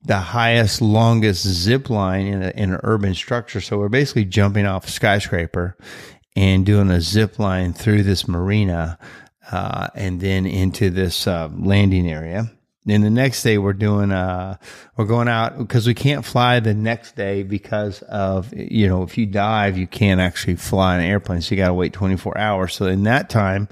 the 0.04 0.20
highest, 0.20 0.82
longest 0.82 1.48
zip 1.48 1.90
line 1.90 2.28
in, 2.28 2.44
a, 2.44 2.50
in 2.50 2.74
an 2.74 2.80
urban 2.84 3.16
structure. 3.16 3.62
So 3.62 3.80
we're 3.80 3.90
basically 3.90 4.26
jumping 4.26 4.68
off 4.68 4.88
a 4.88 4.92
skyscraper 4.92 5.76
and 6.36 6.66
doing 6.66 6.92
a 6.92 7.02
zip 7.02 7.40
line 7.40 7.74
through 7.74 8.04
this 8.04 8.28
marina 8.28 9.00
uh, 9.52 9.88
and 9.96 10.20
then 10.20 10.46
into 10.46 10.90
this 10.90 11.28
uh, 11.28 11.50
landing 11.54 12.10
area. 12.10 12.52
Then 12.86 13.02
the 13.02 13.10
next 13.10 13.44
day 13.44 13.58
we're 13.58 13.74
doing 13.74 14.12
uh 14.12 14.58
we're 14.98 15.06
going 15.06 15.30
out 15.30 15.58
because 15.58 15.88
we 15.88 15.94
can't 15.94 16.26
fly 16.26 16.60
the 16.60 16.74
next 16.74 17.16
day 17.16 17.44
because 17.44 18.02
of 18.02 18.54
you 18.54 18.88
know 18.88 19.04
if 19.04 19.18
you 19.18 19.26
dive 19.26 19.78
you 19.78 19.88
can't 19.88 20.20
actually 20.20 20.58
fly 20.58 20.98
an 20.98 21.02
airplane 21.02 21.42
so 21.42 21.56
you 21.56 21.62
got 21.62 21.68
to 21.68 21.74
wait 21.74 21.94
24 21.94 22.38
hours. 22.38 22.74
So 22.74 22.88
in 22.88 23.04
that 23.04 23.30
time 23.30 23.70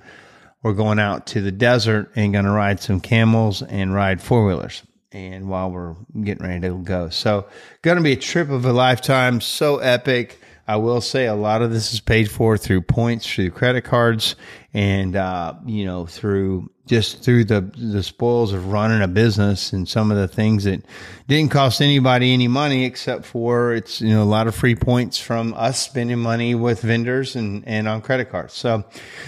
we're 0.63 0.73
going 0.73 0.99
out 0.99 1.25
to 1.27 1.41
the 1.41 1.51
desert 1.51 2.11
and 2.15 2.33
going 2.33 2.45
to 2.45 2.51
ride 2.51 2.79
some 2.79 2.99
camels 2.99 3.61
and 3.63 3.93
ride 3.93 4.21
four 4.21 4.45
wheelers. 4.45 4.83
And 5.11 5.49
while 5.49 5.71
we're 5.71 5.95
getting 6.23 6.45
ready 6.45 6.61
to 6.61 6.77
go, 6.77 7.09
so 7.09 7.47
going 7.81 7.97
to 7.97 8.03
be 8.03 8.13
a 8.13 8.17
trip 8.17 8.49
of 8.49 8.65
a 8.65 8.71
lifetime. 8.71 9.41
So 9.41 9.79
epic. 9.79 10.39
I 10.67 10.77
will 10.77 11.01
say 11.01 11.25
a 11.25 11.35
lot 11.35 11.61
of 11.61 11.71
this 11.71 11.93
is 11.93 11.99
paid 11.99 12.29
for 12.29 12.57
through 12.57 12.83
points, 12.83 13.31
through 13.31 13.51
credit 13.51 13.83
cards, 13.83 14.35
and 14.73 15.15
uh, 15.15 15.53
you 15.65 15.85
know 15.85 16.05
through 16.05 16.69
just 16.85 17.23
through 17.23 17.45
the 17.45 17.61
the 17.77 18.03
spoils 18.03 18.53
of 18.53 18.67
running 18.71 19.01
a 19.01 19.07
business 19.07 19.73
and 19.73 19.87
some 19.87 20.11
of 20.11 20.17
the 20.17 20.27
things 20.27 20.63
that 20.63 20.83
didn't 21.27 21.51
cost 21.51 21.81
anybody 21.81 22.33
any 22.33 22.47
money 22.47 22.85
except 22.85 23.25
for 23.25 23.73
it's 23.73 24.01
you 24.01 24.09
know 24.09 24.23
a 24.23 24.25
lot 24.25 24.47
of 24.47 24.55
free 24.55 24.75
points 24.75 25.17
from 25.17 25.53
us 25.55 25.79
spending 25.79 26.19
money 26.19 26.55
with 26.55 26.81
vendors 26.81 27.35
and 27.35 27.67
and 27.67 27.87
on 27.87 28.01
credit 28.01 28.29
cards. 28.29 28.53
So 28.53 28.83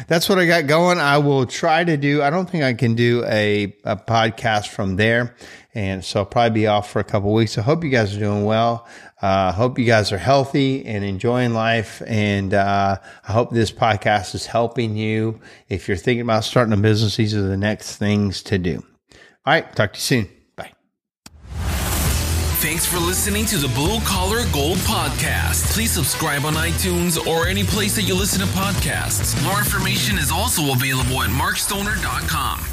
that's 0.07 0.29
what 0.29 0.39
I 0.39 0.45
got 0.45 0.67
going. 0.67 0.99
I 0.99 1.17
will 1.17 1.45
try 1.45 1.83
to 1.83 1.97
do. 1.97 2.21
I 2.21 2.29
don't 2.29 2.49
think 2.49 2.63
I 2.63 2.73
can 2.73 2.95
do 2.95 3.23
a 3.25 3.75
a 3.83 3.97
podcast 3.97 4.67
from 4.67 4.95
there, 4.95 5.35
and 5.73 6.03
so 6.03 6.21
I'll 6.21 6.25
probably 6.25 6.61
be 6.61 6.67
off 6.67 6.89
for 6.89 6.99
a 6.99 7.03
couple 7.03 7.33
weeks. 7.33 7.57
I 7.57 7.61
hope 7.61 7.83
you 7.83 7.89
guys 7.89 8.15
are 8.15 8.19
doing 8.19 8.45
well. 8.45 8.87
Uh, 9.23 9.53
hope 9.53 9.79
you 9.79 9.85
guys 9.85 10.11
are 10.11 10.17
healthy 10.17 10.85
and 10.85 11.05
enjoying 11.05 11.53
life. 11.53 12.01
And 12.05 12.53
uh, 12.53 12.97
I 13.25 13.31
hope 13.31 13.51
this 13.51 13.71
podcast 13.71 14.35
is 14.35 14.45
helping 14.45 14.97
you. 14.97 15.39
If 15.69 15.87
you're 15.87 15.95
thinking 15.95 16.23
about 16.23 16.43
starting 16.43 16.73
a 16.73 16.77
business, 16.77 17.15
these 17.15 17.33
are 17.33 17.41
the 17.41 17.55
next 17.55 17.95
things 17.95 18.43
to 18.43 18.57
do. 18.57 18.83
All 19.45 19.53
right. 19.53 19.73
Talk 19.77 19.93
to 19.93 19.97
you 19.97 20.01
soon. 20.01 20.29
Bye. 20.57 20.73
Thanks 22.59 22.85
for 22.85 22.97
listening 22.97 23.45
to 23.45 23.55
the 23.55 23.69
Blue 23.69 24.01
Collar 24.01 24.43
Gold 24.51 24.79
Podcast. 24.79 25.71
Please 25.73 25.91
subscribe 25.91 26.43
on 26.43 26.55
iTunes 26.55 27.25
or 27.25 27.47
any 27.47 27.63
place 27.63 27.95
that 27.95 28.01
you 28.01 28.15
listen 28.15 28.41
to 28.41 28.47
podcasts. 28.47 29.41
More 29.45 29.59
information 29.59 30.17
is 30.17 30.33
also 30.33 30.73
available 30.73 31.23
at 31.23 31.29
markstoner.com. 31.29 32.72